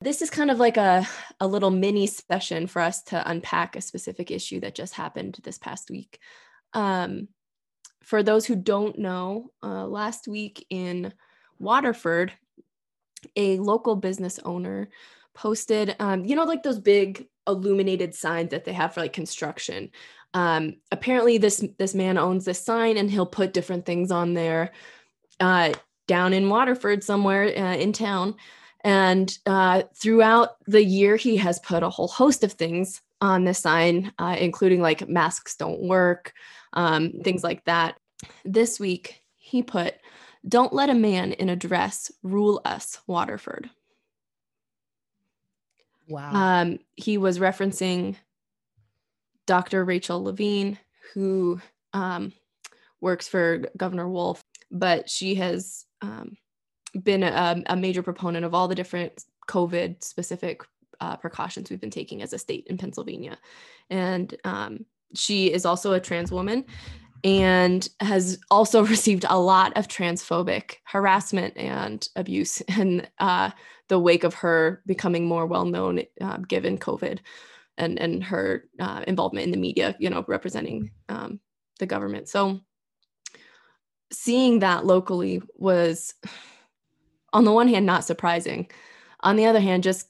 This 0.00 0.20
is 0.20 0.30
kind 0.30 0.50
of 0.50 0.58
like 0.58 0.76
a, 0.76 1.06
a 1.40 1.46
little 1.46 1.70
mini 1.70 2.06
session 2.06 2.66
for 2.66 2.82
us 2.82 3.02
to 3.04 3.30
unpack 3.30 3.76
a 3.76 3.80
specific 3.80 4.30
issue 4.30 4.60
that 4.60 4.74
just 4.74 4.94
happened 4.94 5.38
this 5.42 5.58
past 5.58 5.90
week. 5.90 6.18
Um, 6.74 7.28
for 8.02 8.22
those 8.22 8.46
who 8.46 8.56
don't 8.56 8.98
know, 8.98 9.50
uh, 9.62 9.86
last 9.86 10.28
week 10.28 10.64
in 10.70 11.12
Waterford, 11.58 12.32
a 13.34 13.58
local 13.58 13.96
business 13.96 14.38
owner 14.44 14.90
posted, 15.34 15.96
um, 15.98 16.24
you 16.24 16.36
know, 16.36 16.44
like 16.44 16.62
those 16.62 16.78
big 16.78 17.26
illuminated 17.46 18.14
signs 18.14 18.50
that 18.50 18.64
they 18.64 18.72
have 18.72 18.94
for 18.94 19.00
like 19.00 19.12
construction. 19.12 19.90
Um, 20.34 20.76
apparently, 20.92 21.38
this 21.38 21.64
this 21.78 21.94
man 21.94 22.18
owns 22.18 22.44
this 22.44 22.62
sign, 22.62 22.96
and 22.96 23.10
he'll 23.10 23.26
put 23.26 23.54
different 23.54 23.86
things 23.86 24.10
on 24.10 24.34
there. 24.34 24.72
Uh, 25.40 25.72
down 26.06 26.32
in 26.32 26.48
Waterford, 26.48 27.02
somewhere 27.02 27.44
uh, 27.44 27.76
in 27.76 27.92
town, 27.92 28.36
and 28.86 29.36
uh, 29.46 29.82
throughout 29.96 30.64
the 30.66 30.82
year, 30.82 31.16
he 31.16 31.36
has 31.38 31.58
put 31.58 31.82
a 31.82 31.90
whole 31.90 32.06
host 32.06 32.44
of 32.44 32.52
things 32.52 33.02
on 33.20 33.42
this 33.42 33.58
sign, 33.58 34.12
uh, 34.20 34.36
including 34.38 34.80
like 34.80 35.08
masks 35.08 35.56
don't 35.56 35.82
work, 35.82 36.32
um, 36.72 37.10
things 37.24 37.42
like 37.42 37.64
that. 37.64 37.98
This 38.44 38.78
week, 38.78 39.24
he 39.34 39.64
put, 39.64 39.94
Don't 40.46 40.72
let 40.72 40.88
a 40.88 40.94
man 40.94 41.32
in 41.32 41.48
a 41.48 41.56
dress 41.56 42.12
rule 42.22 42.60
us, 42.64 43.00
Waterford. 43.08 43.68
Wow. 46.06 46.30
Um, 46.32 46.78
he 46.94 47.18
was 47.18 47.40
referencing 47.40 48.14
Dr. 49.46 49.84
Rachel 49.84 50.22
Levine, 50.22 50.78
who 51.12 51.60
um, 51.92 52.32
works 53.00 53.26
for 53.26 53.64
Governor 53.76 54.08
Wolf, 54.08 54.44
but 54.70 55.10
she 55.10 55.34
has 55.34 55.86
um, 56.02 56.36
been 57.02 57.22
a, 57.22 57.62
a, 57.66 57.76
major 57.76 58.02
proponent 58.02 58.44
of 58.44 58.54
all 58.54 58.68
the 58.68 58.74
different 58.74 59.24
COVID 59.48 60.02
specific 60.02 60.62
uh, 61.00 61.16
precautions 61.16 61.70
we've 61.70 61.80
been 61.80 61.90
taking 61.90 62.22
as 62.22 62.32
a 62.32 62.38
state 62.38 62.66
in 62.68 62.78
Pennsylvania. 62.78 63.38
And 63.90 64.34
um, 64.44 64.86
she 65.14 65.52
is 65.52 65.64
also 65.64 65.92
a 65.92 66.00
trans 66.00 66.32
woman 66.32 66.64
and 67.24 67.88
has 68.00 68.38
also 68.50 68.84
received 68.86 69.24
a 69.28 69.38
lot 69.38 69.76
of 69.76 69.88
transphobic 69.88 70.76
harassment 70.84 71.56
and 71.56 72.08
abuse 72.16 72.60
in 72.62 73.06
uh, 73.18 73.50
the 73.88 73.98
wake 73.98 74.24
of 74.24 74.34
her 74.34 74.82
becoming 74.86 75.26
more 75.26 75.46
well 75.46 75.64
known 75.64 76.02
uh, 76.20 76.38
given 76.48 76.78
COVID 76.78 77.18
and, 77.78 77.98
and 77.98 78.24
her 78.24 78.64
uh, 78.80 79.04
involvement 79.06 79.44
in 79.44 79.50
the 79.50 79.58
media, 79.58 79.94
you 79.98 80.10
know, 80.10 80.24
representing 80.28 80.90
um, 81.08 81.40
the 81.78 81.86
government. 81.86 82.28
So 82.28 82.60
seeing 84.12 84.60
that 84.60 84.86
locally 84.86 85.42
was 85.56 86.14
on 87.36 87.44
the 87.44 87.52
one 87.52 87.68
hand, 87.68 87.84
not 87.84 88.02
surprising. 88.02 88.66
On 89.20 89.36
the 89.36 89.44
other 89.44 89.60
hand, 89.60 89.82
just 89.82 90.08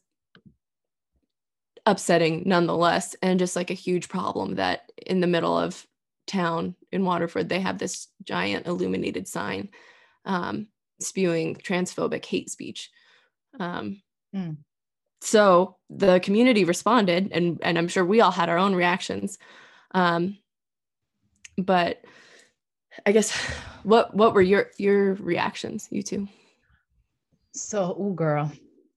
upsetting 1.84 2.44
nonetheless, 2.46 3.16
and 3.20 3.40
just 3.40 3.56
like 3.56 3.70
a 3.70 3.74
huge 3.74 4.08
problem 4.08 4.54
that 4.54 4.92
in 5.04 5.20
the 5.20 5.26
middle 5.26 5.58
of 5.58 5.84
town 6.28 6.76
in 6.92 7.04
Waterford, 7.04 7.48
they 7.48 7.58
have 7.58 7.78
this 7.78 8.06
giant 8.22 8.68
illuminated 8.68 9.26
sign 9.26 9.70
um, 10.24 10.68
spewing 11.00 11.56
transphobic 11.56 12.24
hate 12.24 12.48
speech. 12.48 12.90
Um, 13.58 14.02
mm. 14.34 14.56
So 15.20 15.78
the 15.90 16.20
community 16.20 16.62
responded, 16.62 17.30
and 17.32 17.58
and 17.64 17.76
I'm 17.76 17.88
sure 17.88 18.04
we 18.04 18.20
all 18.20 18.30
had 18.30 18.48
our 18.48 18.58
own 18.58 18.76
reactions. 18.76 19.36
Um, 19.90 20.38
but 21.58 22.04
I 23.04 23.10
guess 23.10 23.32
what 23.82 24.14
what 24.14 24.32
were 24.32 24.42
your 24.42 24.70
your 24.78 25.14
reactions, 25.14 25.88
you 25.90 26.04
two? 26.04 26.28
So, 27.56 27.96
oh, 27.98 28.12
girl, 28.12 28.52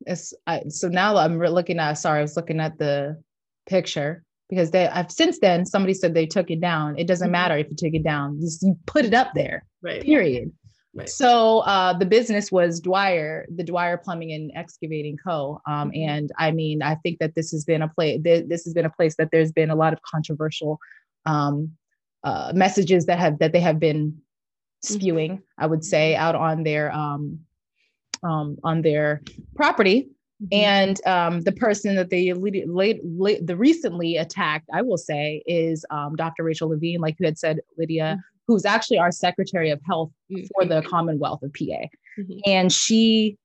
it's 0.06 0.34
I, 0.48 0.64
so 0.70 0.88
now 0.88 1.18
I'm 1.18 1.40
looking 1.40 1.80
at. 1.80 1.94
Sorry, 1.94 2.20
I 2.20 2.22
was 2.22 2.36
looking 2.36 2.60
at 2.60 2.78
the 2.78 3.22
picture 3.68 4.24
because 4.50 4.72
they. 4.72 4.88
I've 4.88 5.12
since 5.12 5.40
then 5.40 5.66
somebody 5.66 5.94
said 5.94 6.14
they 6.14 6.26
took 6.26 6.52
it 6.52 6.62
down. 6.62 6.98
It 6.98 7.08
doesn't 7.08 7.28
mm-hmm. 7.28 7.32
matter 7.32 7.58
if 7.58 7.70
you 7.70 7.76
take 7.76 7.96
it 7.96 8.04
down; 8.04 8.40
just 8.40 8.62
you 8.62 8.78
put 8.86 9.06
it 9.06 9.14
up 9.14 9.32
there. 9.33 9.66
Right. 9.82 10.04
Period. 10.04 10.52
Right. 10.94 11.08
So 11.08 11.60
uh, 11.60 11.94
the 11.94 12.06
business 12.06 12.52
was 12.52 12.80
Dwyer, 12.80 13.45
the 13.56 13.64
Dwyer 13.64 13.98
Plumbing 13.98 14.33
and 14.33 14.52
Excavating 14.56 15.17
Co. 15.23 15.62
Um, 15.67 15.92
mm-hmm. 15.92 16.10
And 16.10 16.32
I 16.38 16.52
mean, 16.52 16.82
I 16.82 16.95
think 16.95 17.20
that 17.20 17.36
this 17.36 17.52
has 17.52 17.64
been 17.64 17.82
a 17.82 17.88
place. 17.88 18.20
This 18.23 18.66
has 18.66 18.73
been 18.73 18.86
a 18.86 18.89
place 18.89 19.16
that 19.17 19.30
there's 19.32 19.52
been 19.52 19.70
a 19.70 19.76
lot 19.76 19.94
of 19.94 20.02
controversial 20.02 20.80
um, 21.26 21.72
uh, 22.23 22.52
messages 22.56 23.06
that 23.06 23.20
have 23.20 23.39
that 23.39 23.54
they 23.54 23.60
have 23.60 23.80
been 23.80 24.08
mm-hmm. 24.12 24.94
spewing. 24.94 25.32
Mm-hmm. 25.33 25.64
I 25.64 25.67
would 25.67 25.83
say 25.83 26.16
out 26.16 26.36
on 26.36 26.64
their 26.64 26.92
um, 26.92 27.39
um, 28.24 28.58
on 28.64 28.82
their 28.82 29.22
property. 29.56 30.10
Mm-hmm. 30.42 30.48
And 30.54 31.06
um, 31.06 31.42
the 31.42 31.52
person 31.52 31.96
that 31.96 32.10
they 32.10 32.32
late, 32.34 32.70
late, 32.70 33.02
late, 33.04 33.46
the 33.46 33.58
recently 33.58 34.16
attacked, 34.16 34.70
I 34.74 34.82
will 34.82 34.98
say, 34.98 35.44
is 35.46 35.86
um, 35.90 36.16
Dr. 36.16 36.44
Rachel 36.44 36.70
Levine, 36.70 37.02
like 37.02 37.18
you 37.20 37.26
had 37.26 37.38
said, 37.38 37.60
Lydia, 37.78 38.14
mm-hmm. 38.14 38.20
who's 38.48 38.66
actually 38.66 39.00
our 39.00 39.12
Secretary 39.12 39.70
of 39.70 39.82
Health 39.86 40.12
mm-hmm. 40.32 40.46
for 40.54 40.66
the 40.66 40.82
Commonwealth 40.88 41.44
of 41.44 41.52
PA. 41.54 41.88
Mm-hmm. 42.18 42.40
And 42.46 42.72
she 42.72 43.38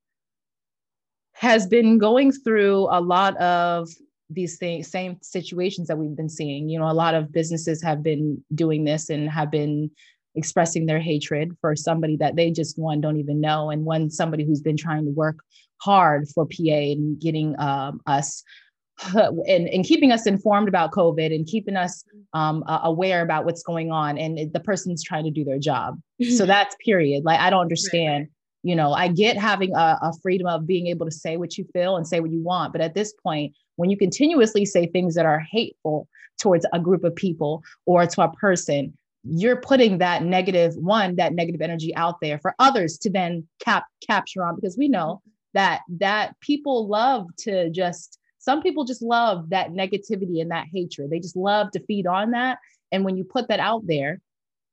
has 1.32 1.66
been 1.66 1.98
going 1.98 2.30
through 2.30 2.86
a 2.90 3.00
lot 3.00 3.36
of 3.38 3.88
these 4.30 4.56
things, 4.56 4.88
same 4.88 5.18
situations 5.20 5.88
that 5.88 5.98
we've 5.98 6.16
been 6.16 6.28
seeing. 6.28 6.68
You 6.68 6.78
know, 6.78 6.90
a 6.90 6.92
lot 6.92 7.14
of 7.14 7.32
businesses 7.32 7.82
have 7.82 8.02
been 8.02 8.42
doing 8.54 8.84
this 8.84 9.10
and 9.10 9.28
have 9.28 9.50
been 9.50 9.90
expressing 10.34 10.86
their 10.86 11.00
hatred 11.00 11.56
for 11.60 11.76
somebody 11.76 12.16
that 12.16 12.36
they 12.36 12.50
just 12.50 12.78
one 12.78 13.00
don't 13.00 13.18
even 13.18 13.40
know 13.40 13.70
and 13.70 13.84
one 13.84 14.10
somebody 14.10 14.44
who's 14.44 14.60
been 14.60 14.76
trying 14.76 15.04
to 15.04 15.10
work 15.10 15.38
hard 15.80 16.28
for 16.28 16.46
pa 16.46 16.72
and 16.72 17.20
getting 17.20 17.58
um, 17.60 18.00
us 18.06 18.42
and, 19.14 19.68
and 19.68 19.84
keeping 19.84 20.12
us 20.12 20.26
informed 20.26 20.68
about 20.68 20.92
covid 20.92 21.34
and 21.34 21.46
keeping 21.46 21.76
us 21.76 22.04
um, 22.32 22.64
uh, 22.66 22.80
aware 22.82 23.22
about 23.22 23.44
what's 23.44 23.62
going 23.62 23.90
on 23.92 24.18
and 24.18 24.52
the 24.52 24.60
person's 24.60 25.02
trying 25.02 25.24
to 25.24 25.30
do 25.30 25.44
their 25.44 25.58
job. 25.58 26.00
So 26.20 26.26
mm-hmm. 26.26 26.46
that's 26.46 26.76
period. 26.84 27.24
Like 27.24 27.40
i 27.40 27.50
don't 27.50 27.60
understand 27.60 28.28
you 28.64 28.74
know 28.74 28.92
i 28.92 29.06
get 29.06 29.36
having 29.36 29.72
a, 29.74 29.98
a 30.02 30.12
freedom 30.22 30.48
of 30.48 30.66
being 30.66 30.88
able 30.88 31.06
to 31.06 31.12
say 31.12 31.36
what 31.36 31.56
you 31.56 31.64
feel 31.72 31.96
and 31.96 32.08
say 32.08 32.18
what 32.18 32.30
you 32.30 32.42
want 32.42 32.72
but 32.72 32.80
at 32.80 32.94
this 32.94 33.12
point 33.22 33.54
when 33.76 33.90
you 33.90 33.96
continuously 33.96 34.64
say 34.64 34.86
things 34.86 35.14
that 35.14 35.26
are 35.26 35.38
hateful 35.38 36.08
towards 36.40 36.66
a 36.72 36.80
group 36.80 37.04
of 37.04 37.14
people 37.14 37.62
or 37.86 38.06
to 38.06 38.22
a 38.22 38.32
person 38.32 38.96
you're 39.24 39.56
putting 39.56 39.98
that 39.98 40.22
negative 40.22 40.74
one 40.76 41.16
that 41.16 41.32
negative 41.32 41.62
energy 41.62 41.94
out 41.96 42.20
there 42.20 42.38
for 42.38 42.54
others 42.58 42.98
to 42.98 43.10
then 43.10 43.46
cap 43.58 43.84
capture 44.06 44.44
on 44.44 44.54
because 44.54 44.76
we 44.76 44.88
know 44.88 45.22
that 45.54 45.80
that 45.88 46.38
people 46.40 46.86
love 46.86 47.26
to 47.38 47.70
just 47.70 48.18
some 48.38 48.60
people 48.60 48.84
just 48.84 49.00
love 49.00 49.48
that 49.48 49.70
negativity 49.70 50.42
and 50.42 50.50
that 50.50 50.66
hatred. 50.70 51.08
They 51.08 51.18
just 51.18 51.36
love 51.36 51.70
to 51.70 51.80
feed 51.86 52.06
on 52.06 52.32
that. 52.32 52.58
And 52.92 53.02
when 53.02 53.16
you 53.16 53.24
put 53.24 53.48
that 53.48 53.60
out 53.60 53.86
there 53.86 54.20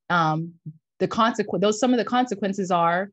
um 0.10 0.54
the 1.00 1.08
consequence 1.08 1.62
those 1.62 1.80
some 1.80 1.94
of 1.94 1.98
the 1.98 2.06
consequences 2.06 2.70
are 2.70 3.10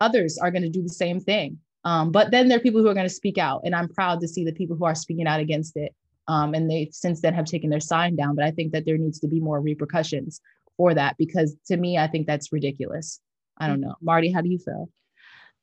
others 0.00 0.36
are 0.38 0.50
going 0.50 0.62
to 0.62 0.68
do 0.68 0.82
the 0.82 0.88
same 0.88 1.20
thing. 1.20 1.58
Um, 1.84 2.10
but 2.10 2.30
then 2.30 2.48
there 2.48 2.56
are 2.58 2.62
people 2.62 2.80
who 2.80 2.88
are 2.88 2.94
going 2.94 3.08
to 3.08 3.14
speak 3.14 3.38
out 3.38 3.60
and 3.64 3.74
i'm 3.74 3.88
proud 3.88 4.20
to 4.20 4.28
see 4.28 4.42
the 4.42 4.52
people 4.52 4.74
who 4.74 4.86
are 4.86 4.94
speaking 4.94 5.26
out 5.26 5.38
against 5.38 5.76
it 5.76 5.94
um, 6.28 6.54
and 6.54 6.68
they 6.68 6.88
since 6.92 7.20
then 7.20 7.34
have 7.34 7.44
taken 7.44 7.68
their 7.68 7.78
sign 7.78 8.16
down 8.16 8.34
but 8.34 8.44
i 8.44 8.50
think 8.50 8.72
that 8.72 8.86
there 8.86 8.96
needs 8.96 9.20
to 9.20 9.28
be 9.28 9.38
more 9.38 9.60
repercussions 9.60 10.40
for 10.76 10.94
that 10.94 11.16
because 11.18 11.56
to 11.66 11.76
me, 11.76 11.98
I 11.98 12.06
think 12.06 12.26
that's 12.26 12.52
ridiculous. 12.52 13.20
I 13.56 13.66
don't 13.66 13.80
mm-hmm. 13.80 13.88
know. 13.88 13.96
Marty, 14.00 14.32
how 14.32 14.40
do 14.40 14.48
you 14.48 14.58
feel? 14.58 14.88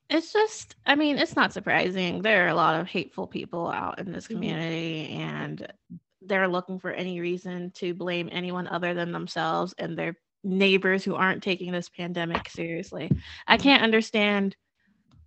It's 0.10 0.34
just, 0.34 0.76
I 0.86 0.96
mean, 0.96 1.18
it's 1.18 1.36
not 1.36 1.54
surprising. 1.54 2.22
There 2.22 2.46
are 2.46 2.50
a 2.50 2.56
lot 2.56 2.80
of 2.80 2.88
hateful 2.88 3.28
people 3.28 3.70
out 3.70 4.00
in 4.00 4.12
this 4.12 4.26
mm-hmm. 4.26 4.34
community, 4.34 5.10
and 5.10 5.72
they're 6.22 6.48
looking 6.48 6.80
for 6.80 6.92
any 6.92 7.20
reason 7.20 7.72
to 7.76 7.94
blame 7.94 8.30
anyone 8.32 8.68
other 8.68 8.94
than 8.94 9.12
themselves 9.12 9.74
and 9.78 9.98
their 9.98 10.16
neighbors 10.44 11.04
who 11.04 11.16
aren't 11.16 11.44
taking 11.44 11.72
this 11.72 11.90
pandemic 11.90 12.50
seriously. 12.50 13.12
I 13.48 13.58
can't 13.58 13.84
understand 13.84 14.56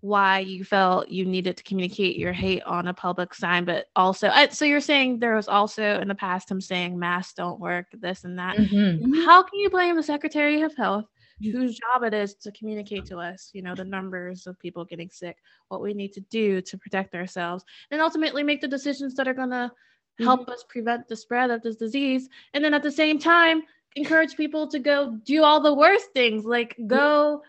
why 0.05 0.39
you 0.39 0.63
felt 0.65 1.09
you 1.09 1.25
needed 1.25 1.57
to 1.57 1.63
communicate 1.63 2.19
your 2.19 2.35
hate 2.35 2.63
on 2.65 2.89
a 2.89 2.93
public 2.93 3.33
sign, 3.33 3.65
but 3.65 3.87
also, 3.97 4.31
so 4.51 4.67
you're 4.67 4.79
saying 4.79 5.19
there 5.19 5.35
was 5.35 5.49
also 5.49 5.99
in 5.99 6.09
the 6.09 6.15
past 6.15 6.51
him 6.51 6.61
saying 6.61 6.99
masks 6.99 7.33
don't 7.33 7.59
work, 7.59 7.87
this 7.95 8.25
and 8.25 8.39
that. 8.39 8.55
Mm-hmm. 8.55 9.23
How 9.25 9.43
can 9.43 9.59
you 9.61 9.71
blame 9.71 9.97
the 9.97 10.03
Secretary 10.03 10.61
of 10.61 10.77
Health, 10.77 11.07
whose 11.41 11.79
job 11.79 12.03
it 12.03 12.13
is 12.13 12.35
to 12.35 12.53
communicate 12.53 13.07
to 13.07 13.17
us, 13.17 13.49
you 13.55 13.63
know, 13.63 13.75
the 13.75 13.83
numbers 13.83 14.47
of 14.47 14.59
people 14.59 14.85
getting 14.85 15.09
sick, 15.09 15.39
what 15.69 15.81
we 15.81 15.95
need 15.95 16.13
to 16.13 16.21
do 16.21 16.61
to 16.61 16.77
protect 16.77 17.15
ourselves, 17.15 17.65
and 17.91 18.03
ultimately 18.03 18.43
make 18.43 18.61
the 18.61 18.69
decisions 18.69 19.15
that 19.15 19.27
are 19.27 19.33
going 19.33 19.49
to 19.49 19.73
help 20.19 20.43
mm-hmm. 20.43 20.51
us 20.51 20.67
prevent 20.69 21.09
the 21.09 21.17
spread 21.17 21.51
of 21.51 21.63
this 21.63 21.77
disease, 21.77 22.29
and 22.53 22.63
then 22.63 22.75
at 22.75 22.83
the 22.83 22.93
same 22.93 23.19
time 23.19 23.63
encourage 23.97 24.37
people 24.37 24.69
to 24.69 24.79
go 24.79 25.19
do 25.25 25.43
all 25.43 25.61
the 25.63 25.73
worst 25.73 26.09
things, 26.13 26.45
like 26.45 26.77
go 26.87 27.41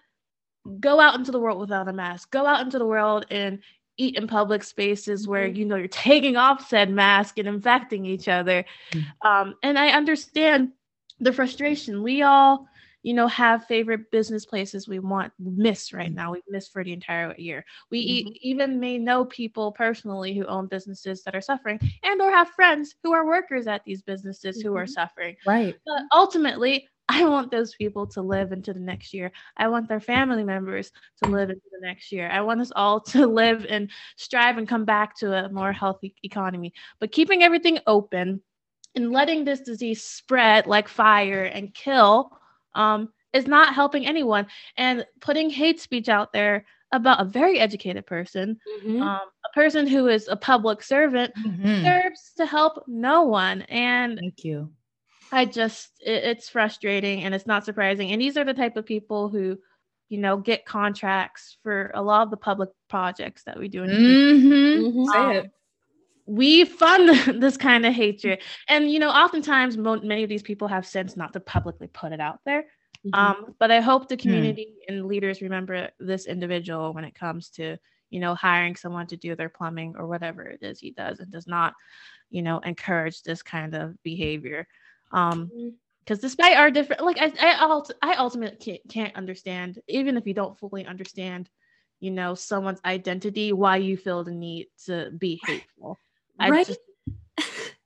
go 0.80 1.00
out 1.00 1.16
into 1.16 1.32
the 1.32 1.40
world 1.40 1.60
without 1.60 1.88
a 1.88 1.94
mask 1.94 2.32
go 2.32 2.46
out 2.46 2.62
into 2.62 2.80
the 2.80 2.86
world 2.86 3.26
and 3.30 3.60
eat 3.98 4.18
in 4.18 4.28
public 4.28 4.64
spaces 4.64 5.28
where 5.28 5.48
mm-hmm. 5.48 5.58
you 5.58 5.66
know 5.66 5.76
you're 5.76 5.88
taking 5.88 6.36
off 6.36 6.68
said 6.68 6.90
mask 6.90 7.38
and 7.38 7.48
infecting 7.48 8.06
each 8.06 8.28
other 8.28 8.66
mm-hmm. 8.92 9.28
um, 9.28 9.56
and 9.64 9.78
i 9.78 9.90
understand 9.90 10.72
the 11.20 11.32
frustration 11.32 12.04
we 12.04 12.22
all 12.22 12.68
you 13.06 13.16
know, 13.16 13.28
have 13.30 13.66
favorite 13.66 14.12
business 14.12 14.46
places 14.46 14.88
we 14.90 15.00
want 15.00 15.34
miss 15.40 15.94
right 15.94 16.13
Mm-hmm. 16.13 16.16
now. 16.16 16.34
We 16.34 16.42
miss 16.50 16.68
for 16.68 16.84
the 16.84 16.94
entire 16.94 17.36
year. 17.38 17.66
We 17.92 18.00
e- 18.00 18.40
even 18.44 18.80
may 18.80 18.98
know 19.00 19.25
people 19.25 19.72
personally 19.72 20.36
who 20.36 20.46
own 20.46 20.68
businesses 20.68 21.24
that 21.24 21.36
are 21.36 21.42
suffering 21.42 21.80
and 22.04 22.22
or 22.22 22.31
have 22.31 22.50
friends 22.50 22.96
who 23.04 23.13
are 23.13 23.25
workers 23.28 23.68
at 23.68 23.84
these 23.86 24.02
businesses 24.04 24.62
who 24.62 24.75
are 24.75 24.88
Mhm. 24.88 24.90
suffering. 24.90 25.36
Right. 25.46 25.81
But 25.86 26.04
ultimately, 26.13 26.88
I 27.10 27.25
want 27.28 27.52
those 27.52 27.75
people 27.75 28.07
to 28.07 28.22
live 28.22 28.52
into 28.52 28.74
the 28.74 28.80
next 28.80 29.13
year. 29.13 29.31
I 29.57 29.68
want 29.68 29.88
their 29.90 30.00
family 30.02 30.44
members 30.44 30.92
to 31.19 31.28
live 31.28 31.50
into 31.50 31.62
the 31.72 31.88
next 31.88 32.12
year. 32.12 32.30
I 32.30 32.42
want 32.42 32.62
us 32.62 32.72
all 32.75 33.00
to 33.02 33.28
live 33.28 33.66
and 33.69 33.90
strive 34.18 34.57
and 34.57 34.68
come 34.68 34.86
back 34.86 35.16
to 35.18 35.34
a 35.46 35.50
more 35.50 35.72
healthy 35.74 36.16
economy. 36.24 36.74
But 37.00 37.12
keeping 37.12 37.44
everything 37.44 37.80
open 37.88 38.42
and 38.96 39.12
letting 39.12 39.44
this 39.46 39.62
disease 39.62 40.04
spread 40.04 40.68
like 40.68 40.88
fire 40.88 41.44
and 41.44 41.74
kill 41.74 42.31
um, 42.75 43.10
is 43.33 43.48
not 43.48 43.74
helping 43.74 44.06
anyone. 44.06 44.48
And 44.77 45.06
putting 45.22 45.50
hate 45.50 45.80
speech 45.80 46.07
out 46.10 46.31
there 46.31 46.66
about 46.92 47.19
a 47.19 47.25
very 47.25 47.60
educated 47.60 48.06
person, 48.06 48.60
Mhm. 48.83 49.01
um, 49.01 49.27
a 49.45 49.50
person 49.54 49.88
who 49.88 50.07
is 50.07 50.27
a 50.27 50.36
public 50.36 50.83
servant, 50.83 51.33
Mhm. 51.36 51.83
serves 51.83 52.33
to 52.38 52.45
help 52.45 52.83
no 52.88 53.24
one. 53.24 53.63
And 53.63 54.19
Thank 54.19 54.45
you. 54.45 54.72
I 55.31 55.45
just 55.45 55.89
it, 56.01 56.24
it's 56.24 56.48
frustrating 56.50 57.24
and 57.24 57.33
it's 57.33 57.48
not 57.48 57.66
surprising. 57.66 58.12
And 58.12 58.22
these 58.22 58.38
are 58.38 58.45
the 58.45 58.54
type 58.54 58.78
of 58.78 58.86
people 58.86 59.28
who, 59.30 59.60
you 60.07 60.19
know, 60.19 60.38
get 60.38 60.66
contracts 60.66 61.57
for 61.63 61.92
a 61.95 62.01
lot 62.01 62.21
of 62.21 62.30
the 62.30 62.38
public 62.38 62.69
projects 62.89 63.44
that 63.44 63.57
we 63.60 63.68
do 63.68 63.83
in 63.83 63.89
the 63.89 63.95
community. 63.95 64.38
Mm-hmm. 64.78 65.00
Mhm. 65.00 65.12
Say 65.12 65.19
Um, 65.19 65.31
it. 65.31 65.51
We 66.25 66.66
fund 66.66 67.10
this 67.42 67.57
kind 67.57 67.86
of 67.86 67.94
hatred. 67.94 68.42
And 68.68 68.92
you 68.92 69.00
know, 69.00 69.10
oftentimes 69.10 69.77
mo- 69.77 70.01
many 70.01 70.24
of 70.24 70.30
these 70.30 70.44
people 70.44 70.68
have 70.68 70.86
sense 70.86 71.16
not 71.16 71.33
to 71.33 71.39
publicly 71.39 71.88
put 71.88 72.12
it 72.12 72.19
out 72.19 72.39
there. 72.45 72.66
Mhm. 73.06 73.18
Um, 73.18 73.56
but 73.60 73.72
I 73.72 73.81
hope 73.81 74.07
the 74.07 74.18
community 74.18 74.75
and 74.88 75.06
leaders 75.06 75.42
remember 75.42 75.89
this 76.00 76.25
individual 76.25 76.94
when 76.94 77.04
it 77.06 77.13
comes 77.13 77.50
to, 77.51 77.77
you 78.10 78.19
know, 78.19 78.33
hiring 78.33 78.75
someone 78.75 79.07
to 79.07 79.18
do 79.18 79.36
their 79.36 79.50
plumbing 79.50 79.95
or 79.98 80.07
whatever 80.07 80.44
it 80.44 80.63
is 80.63 80.80
he 80.80 80.92
does 80.92 81.19
and 81.19 81.31
does 81.31 81.48
not, 81.48 81.74
you 82.31 82.42
know, 82.42 82.60
encourage 82.60 83.21
this 83.21 83.44
kind 83.44 83.75
of 83.75 84.01
behavior. 84.04 84.68
Um, 85.12 85.51
because 86.00 86.19
despite 86.19 86.56
our 86.56 86.69
different, 86.69 87.04
like 87.04 87.18
I, 87.19 87.33
I, 87.39 87.81
I 88.01 88.16
ultimately 88.16 88.57
can't, 88.57 88.81
can't 88.89 89.16
understand, 89.16 89.80
even 89.88 90.18
if 90.18 90.28
you 90.28 90.36
don't 90.36 90.57
fully 90.60 90.86
understand, 90.86 91.50
you 92.00 92.12
know, 92.12 92.36
someone's 92.36 92.81
identity, 92.86 93.54
why 93.54 93.78
you 93.78 93.98
feel 93.98 94.24
the 94.24 94.31
need 94.31 94.68
to 94.86 95.12
be 95.18 95.39
hateful. 95.45 95.98
I 96.40 96.50
Right? 96.50 96.68
just, 96.68 96.80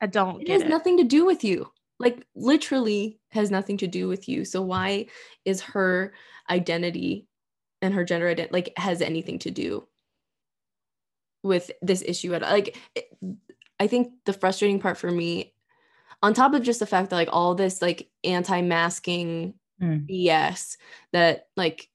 I 0.01 0.07
don't 0.07 0.42
it 0.42 0.48
has 0.50 0.62
it. 0.63 0.69
nothing 0.69 0.98
to 0.98 1.04
do 1.04 1.25
with 1.25 1.44
you 1.44 1.72
like 2.00 2.25
literally 2.36 3.19
has 3.31 3.51
nothing 3.51 3.78
to 3.78 3.88
do 3.88 4.07
with 4.07 4.30
you 4.30 4.46
so 4.46 4.62
why 4.62 5.07
is 5.44 5.60
her 5.62 6.13
identity 6.50 7.28
and 7.81 7.94
her 7.94 8.04
gender 8.06 8.28
identity 8.30 8.54
like 8.54 8.74
has 8.78 9.01
anything 9.01 9.40
to 9.40 9.51
do 9.51 9.86
with 11.44 11.72
this 11.81 12.01
issue 12.06 12.34
at 12.34 12.44
all? 12.44 12.51
like 12.51 12.78
it- 12.96 13.10
i 13.80 13.88
think 13.88 14.13
the 14.25 14.34
frustrating 14.34 14.80
part 14.80 14.98
for 14.98 15.12
me 15.12 15.54
on 16.22 16.34
top 16.34 16.54
of 16.54 16.63
just 16.63 16.80
the 16.80 16.86
fact 16.86 17.10
that 17.10 17.16
like 17.16 17.30
all 17.31 17.56
this 17.56 17.81
like 17.81 18.10
anti-masking 18.24 19.54
Mm. 19.81 20.06
bs 20.10 20.75
that 21.13 21.48
like 21.56 21.90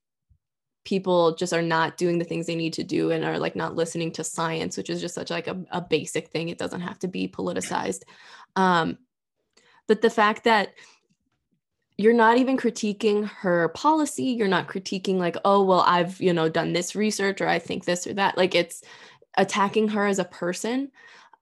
people 0.85 1.35
just 1.35 1.53
are 1.53 1.63
not 1.63 1.97
doing 1.97 2.19
the 2.19 2.25
things 2.25 2.47
they 2.47 2.55
need 2.55 2.75
to 2.75 2.85
do 2.85 3.11
and 3.11 3.25
are 3.25 3.39
like 3.39 3.57
not 3.57 3.75
listening 3.75 4.13
to 4.13 4.25
science 4.25 4.77
which 4.77 4.91
is 4.91 5.01
just 5.01 5.15
such 5.15 5.31
like 5.31 5.47
a, 5.47 5.65
a 5.71 5.81
basic 5.81 6.29
thing. 6.29 6.49
It 6.49 6.59
doesn't 6.59 6.81
have 6.81 6.99
to 7.01 7.09
be 7.09 7.29
politicized. 7.29 8.03
Um 8.57 8.99
but 9.87 10.01
the 10.01 10.11
fact 10.11 10.45
that 10.45 10.75
you're 11.97 12.13
not 12.13 12.39
even 12.39 12.57
critiquing 12.57 13.29
her 13.29 13.69
policy 13.69 14.25
you're 14.25 14.49
not 14.49 14.69
critiquing 14.69 15.17
like 15.17 15.37
oh 15.45 15.63
well 15.63 15.85
i've 15.87 16.21
you 16.21 16.33
know 16.33 16.49
done 16.49 16.73
this 16.73 16.97
research 16.97 17.41
or 17.41 17.47
i 17.47 17.59
think 17.59 17.85
this 17.85 18.07
or 18.07 18.15
that 18.15 18.37
like 18.37 18.55
it's 18.55 18.83
attacking 19.37 19.89
her 19.89 20.07
as 20.07 20.19
a 20.19 20.25
person 20.25 20.91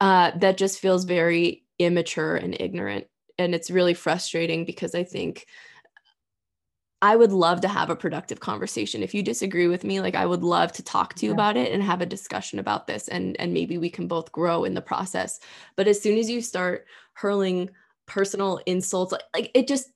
uh 0.01 0.31
that 0.37 0.59
just 0.59 0.79
feels 0.79 1.05
very 1.05 1.65
immature 1.79 2.37
and 2.37 2.57
ignorant. 2.61 3.07
And 3.39 3.55
it's 3.55 3.71
really 3.71 3.95
frustrating 3.95 4.65
because 4.65 4.95
i 4.95 5.05
think 5.05 5.47
I 7.03 7.17
would 7.17 7.33
love 7.33 7.61
to 7.63 7.69
have 7.69 7.91
a 7.91 7.97
productive 7.97 8.41
conversation. 8.41 9.03
If 9.03 9.13
you 9.13 9.23
disagree 9.25 9.67
with 9.67 9.85
me, 9.85 10.01
like 10.01 10.15
I 10.15 10.25
would 10.25 10.45
love 10.45 10.73
to 10.75 10.85
talk 10.85 11.15
to 11.17 11.27
you 11.27 11.33
Yeah. 11.33 11.35
about 11.35 11.57
it 11.57 11.73
and 11.73 11.83
have 11.83 12.01
a 12.01 12.07
discussion 12.07 12.59
about 12.61 12.87
this 12.87 13.09
and 13.09 13.37
and 13.41 13.53
maybe 13.53 13.77
we 13.79 13.91
can 13.91 14.07
both 14.09 14.33
grow 14.33 14.65
in 14.65 14.75
the 14.75 14.83
process. 14.83 15.41
But 15.77 15.89
as 15.89 16.01
soon 16.01 16.17
as 16.19 16.31
you 16.31 16.41
start 16.41 16.87
hurling 17.15 17.71
personal 18.07 18.61
insults 18.67 19.13
like, 19.13 19.23
like 19.35 19.51
it 19.55 19.69
just 19.69 19.91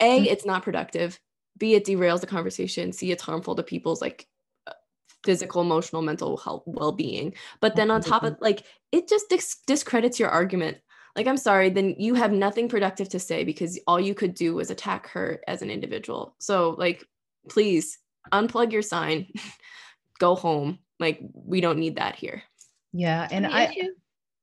a 0.00 0.20
Mhm. 0.20 0.26
it's 0.26 0.44
not 0.46 0.62
productive. 0.62 1.18
B 1.58 1.74
it 1.74 1.86
derails 1.86 2.20
the 2.20 2.26
conversation. 2.26 2.92
C 2.92 3.10
it's 3.10 3.22
harmful 3.22 3.56
to 3.56 3.62
people's 3.62 4.02
like 4.02 4.28
uh, 4.66 4.72
physical, 5.24 5.62
emotional, 5.62 6.02
mental 6.02 6.36
health 6.38 6.64
well-being. 6.66 7.34
But 7.60 7.76
then 7.76 7.90
on 7.90 8.02
top 8.02 8.22
of 8.24 8.36
like 8.40 8.64
it 8.92 9.08
just 9.08 9.28
dis- 9.30 9.62
discredits 9.66 10.20
your 10.20 10.30
argument 10.30 10.78
like 11.16 11.26
i'm 11.26 11.36
sorry 11.36 11.70
then 11.70 11.94
you 11.98 12.14
have 12.14 12.32
nothing 12.32 12.68
productive 12.68 13.08
to 13.08 13.18
say 13.18 13.44
because 13.44 13.78
all 13.86 14.00
you 14.00 14.14
could 14.14 14.34
do 14.34 14.54
was 14.54 14.70
attack 14.70 15.08
her 15.08 15.40
as 15.48 15.62
an 15.62 15.70
individual 15.70 16.34
so 16.38 16.70
like 16.78 17.04
please 17.48 17.98
unplug 18.32 18.72
your 18.72 18.82
sign 18.82 19.26
go 20.18 20.34
home 20.34 20.78
like 20.98 21.20
we 21.32 21.60
don't 21.60 21.78
need 21.78 21.96
that 21.96 22.14
here 22.14 22.42
Yeah. 22.92 23.26
And 23.30 23.44
the 23.44 23.52
I 23.52 23.64
issue- 23.64 23.94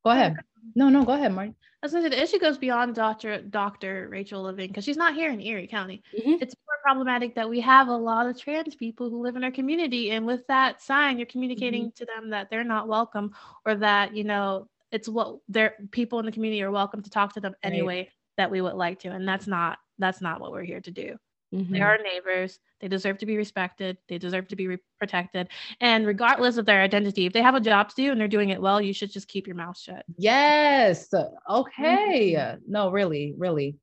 go 0.03 0.11
ahead. 0.11 0.35
No, 0.75 0.89
no, 0.89 1.03
go 1.03 1.13
ahead, 1.13 1.33
Marty. 1.33 1.51
I 1.51 1.85
was 1.85 1.91
gonna 1.91 2.03
say 2.05 2.09
the 2.15 2.21
issue 2.21 2.39
goes 2.39 2.57
beyond 2.57 2.95
Dr. 2.95 3.41
Dr. 3.41 4.07
Rachel 4.09 4.41
Levine 4.43 4.67
because 4.69 4.83
she's 4.83 4.97
not 4.97 5.13
here 5.15 5.31
in 5.31 5.39
Erie 5.41 5.67
County. 5.67 6.01
Mhm. 6.17 6.41
It's 6.41 6.55
more 6.65 6.77
problematic 6.83 7.35
that 7.35 7.47
we 7.49 7.59
have 7.61 7.87
a 7.89 7.95
lot 7.95 8.25
of 8.27 8.39
trans 8.39 8.75
people 8.75 9.09
who 9.09 9.21
live 9.21 9.35
in 9.35 9.43
our 9.43 9.51
community, 9.51 10.11
and 10.11 10.25
with 10.25 10.45
that 10.47 10.81
sign, 10.81 11.17
you're 11.17 11.25
communicating 11.27 11.91
to 11.93 12.05
them 12.05 12.29
that 12.31 12.49
they're 12.49 12.63
not 12.63 12.87
welcome, 12.87 13.33
or 13.65 13.75
that 13.75 14.15
you 14.15 14.23
know 14.23 14.67
it's 14.91 15.09
what 15.09 15.37
their 15.49 15.75
people 15.91 16.19
in 16.19 16.25
the 16.25 16.31
community 16.31 16.61
are 16.63 16.71
welcome 16.71 17.01
to 17.01 17.09
talk 17.09 17.33
to 17.33 17.39
them 17.41 17.53
Right. 17.63 17.73
anyway 17.73 18.09
that 18.37 18.51
we 18.51 18.61
would 18.61 18.75
like 18.75 18.99
to, 18.99 19.09
and 19.09 19.27
that's 19.27 19.47
not 19.47 19.79
that's 19.99 20.21
not 20.21 20.39
what 20.39 20.51
we're 20.51 20.63
here 20.63 20.81
to 20.81 20.91
do. 20.91 21.17
They 21.51 21.57
Mhm. 21.79 21.81
are 21.81 21.97
neighbors. 22.03 22.59
They 22.81 22.87
deserve 22.89 23.17
to 23.19 23.25
be 23.25 23.37
respected. 23.37 23.97
They 24.09 24.17
deserve 24.17 24.49
to 24.49 24.55
be 24.57 24.67
re- 24.67 24.77
protected. 24.99 25.47
And 25.79 26.05
regardless 26.05 26.57
of 26.57 26.65
their 26.65 26.81
identity, 26.81 27.25
if 27.25 27.31
they 27.33 27.41
have 27.41 27.55
a 27.55 27.61
job 27.61 27.89
to 27.89 27.95
do 27.95 28.11
and 28.11 28.19
they're 28.19 28.27
doing 28.27 28.49
it 28.49 28.61
well, 28.61 28.81
you 28.81 28.93
should 28.93 29.11
just 29.11 29.29
keep 29.29 29.47
your 29.47 29.55
mouth 29.55 29.77
shut. 29.77 30.05
Yes. 30.17 31.09
Okay. 31.49 32.57
No, 32.67 32.91
really, 32.91 33.33
really. 33.37 33.77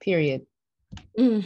Period. 0.00 0.46
Mm. 1.18 1.44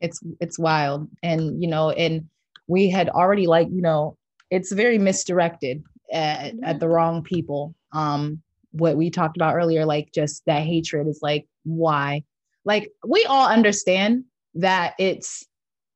It's 0.00 0.20
it's 0.40 0.58
wild. 0.58 1.08
And 1.22 1.62
you 1.62 1.68
know, 1.68 1.90
and 1.90 2.28
we 2.66 2.90
had 2.90 3.08
already 3.08 3.46
like, 3.46 3.68
you 3.70 3.80
know, 3.82 4.18
it's 4.50 4.72
very 4.72 4.98
misdirected 4.98 5.84
at, 6.12 6.54
at 6.64 6.80
the 6.80 6.88
wrong 6.88 7.22
people. 7.22 7.74
Um, 7.92 8.42
what 8.72 8.96
we 8.96 9.10
talked 9.10 9.36
about 9.36 9.54
earlier, 9.54 9.84
like 9.86 10.12
just 10.12 10.42
that 10.46 10.62
hatred 10.62 11.06
is 11.08 11.20
like, 11.22 11.46
why? 11.64 12.24
Like 12.64 12.90
we 13.06 13.24
all 13.24 13.48
understand 13.48 14.24
that 14.54 14.94
it's 14.98 15.46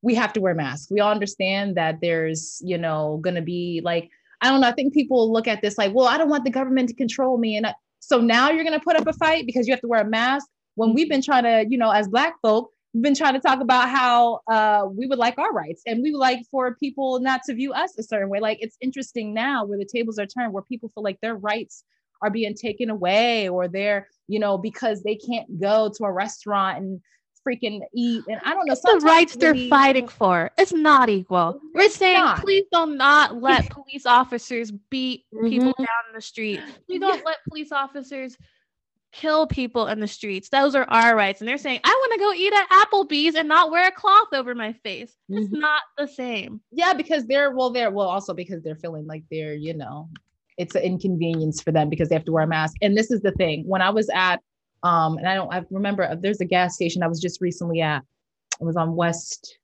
we 0.02 0.14
have 0.14 0.32
to 0.32 0.40
wear 0.40 0.54
masks. 0.54 0.90
We 0.90 1.00
all 1.00 1.10
understand 1.10 1.76
that 1.76 1.98
there's, 2.00 2.62
you 2.64 2.78
know, 2.78 3.20
gonna 3.22 3.42
be 3.42 3.82
like, 3.84 4.08
I 4.40 4.48
don't 4.48 4.60
know. 4.60 4.68
I 4.68 4.72
think 4.72 4.94
people 4.94 5.30
look 5.30 5.46
at 5.46 5.60
this 5.60 5.76
like, 5.76 5.94
well, 5.94 6.06
I 6.06 6.16
don't 6.16 6.30
want 6.30 6.44
the 6.44 6.50
government 6.50 6.88
to 6.88 6.94
control 6.94 7.36
me. 7.38 7.56
And 7.56 7.66
I, 7.66 7.74
so 7.98 8.20
now 8.20 8.50
you're 8.50 8.64
gonna 8.64 8.80
put 8.80 8.96
up 8.96 9.06
a 9.06 9.12
fight 9.12 9.46
because 9.46 9.66
you 9.66 9.74
have 9.74 9.82
to 9.82 9.88
wear 9.88 10.00
a 10.00 10.08
mask 10.08 10.46
when 10.76 10.94
we've 10.94 11.08
been 11.08 11.22
trying 11.22 11.44
to, 11.44 11.66
you 11.68 11.76
know, 11.76 11.90
as 11.90 12.08
black 12.08 12.34
folk, 12.40 12.70
we've 12.92 13.02
been 13.02 13.14
trying 13.14 13.34
to 13.34 13.40
talk 13.40 13.60
about 13.60 13.88
how 13.88 14.40
uh, 14.50 14.86
we 14.90 15.06
would 15.06 15.18
like 15.18 15.38
our 15.38 15.52
rights 15.52 15.82
and 15.86 16.02
we 16.02 16.10
would 16.12 16.18
like 16.18 16.40
for 16.50 16.74
people 16.76 17.20
not 17.20 17.42
to 17.44 17.54
view 17.54 17.72
us 17.72 17.96
a 17.98 18.02
certain 18.02 18.28
way. 18.28 18.40
Like 18.40 18.58
it's 18.60 18.76
interesting 18.80 19.32
now 19.32 19.64
where 19.64 19.78
the 19.78 19.84
tables 19.84 20.18
are 20.18 20.26
turned, 20.26 20.52
where 20.52 20.62
people 20.62 20.88
feel 20.88 21.04
like 21.04 21.20
their 21.20 21.36
rights 21.36 21.84
are 22.22 22.30
being 22.30 22.54
taken 22.54 22.90
away 22.90 23.48
or 23.48 23.68
they're, 23.68 24.08
you 24.28 24.38
know, 24.38 24.58
because 24.58 25.02
they 25.02 25.16
can't 25.16 25.60
go 25.60 25.90
to 25.96 26.04
a 26.04 26.12
restaurant 26.12 26.78
and 26.78 27.00
freaking 27.46 27.80
eat. 27.94 28.22
And 28.28 28.40
I 28.44 28.52
don't 28.54 28.66
know. 28.66 28.74
the 28.74 29.00
rights 29.06 29.36
they're 29.36 29.54
fighting 29.54 30.08
for. 30.08 30.50
It's 30.58 30.72
not 30.72 31.08
equal. 31.08 31.60
We're 31.74 31.88
saying 31.88 32.18
not. 32.18 32.40
please 32.40 32.64
do 32.72 32.86
not 32.86 32.88
not 33.32 33.42
let 33.42 33.70
police 33.70 34.04
officers 34.04 34.70
beat 34.90 35.24
people 35.48 35.72
Mhm. 35.72 35.78
down 35.78 36.04
in 36.08 36.14
the 36.14 36.20
street. 36.20 36.60
Please 36.86 37.00
don't 37.00 37.24
let 37.24 37.38
police 37.48 37.72
officers 37.72 38.36
kill 39.12 39.46
people 39.46 39.86
in 39.88 40.00
the 40.00 40.06
streets. 40.06 40.48
Those 40.48 40.74
are 40.74 40.84
our 40.84 41.16
rights. 41.16 41.40
And 41.40 41.48
they're 41.48 41.58
saying, 41.58 41.80
I 41.84 41.88
want 41.88 42.12
to 42.12 42.18
go 42.18 42.32
eat 42.32 42.52
at 42.52 42.68
Applebee's 42.70 43.34
and 43.34 43.48
not 43.48 43.70
wear 43.70 43.88
a 43.88 43.92
cloth 43.92 44.28
over 44.32 44.54
my 44.54 44.72
face. 44.72 45.16
It's 45.28 45.48
Mhm. 45.48 45.60
not 45.60 45.82
the 45.98 46.06
same. 46.06 46.60
Yeah, 46.70 46.92
because 46.94 47.26
they're 47.26 47.50
well, 47.50 47.70
they're 47.70 47.90
well, 47.90 48.08
also 48.08 48.34
because 48.34 48.62
they're 48.62 48.76
feeling 48.76 49.06
like 49.06 49.24
they're, 49.30 49.54
you 49.54 49.74
know, 49.74 50.08
it's 50.58 50.74
an 50.74 50.82
inconvenience 50.82 51.60
for 51.60 51.72
them 51.72 51.88
because 51.88 52.08
they 52.08 52.14
have 52.14 52.24
to 52.26 52.32
wear 52.32 52.44
a 52.44 52.46
mask. 52.46 52.76
And 52.82 52.96
this 52.96 53.10
is 53.10 53.20
the 53.20 53.32
thing. 53.32 53.64
When 53.66 53.82
I 53.82 53.90
was 53.90 54.08
at, 54.14 54.40
um, 54.82 55.18
and 55.18 55.28
I 55.28 55.34
don't, 55.34 55.52
I 55.52 55.64
remember 55.70 56.04
uh, 56.04 56.14
there's 56.14 56.40
a 56.40 56.44
gas 56.44 56.74
station 56.74 57.02
I 57.02 57.08
was 57.08 57.20
just 57.20 57.40
recently 57.40 57.80
at. 57.80 58.02
It 58.60 58.64
was 58.64 58.76
on 58.76 58.94
West 58.94 59.58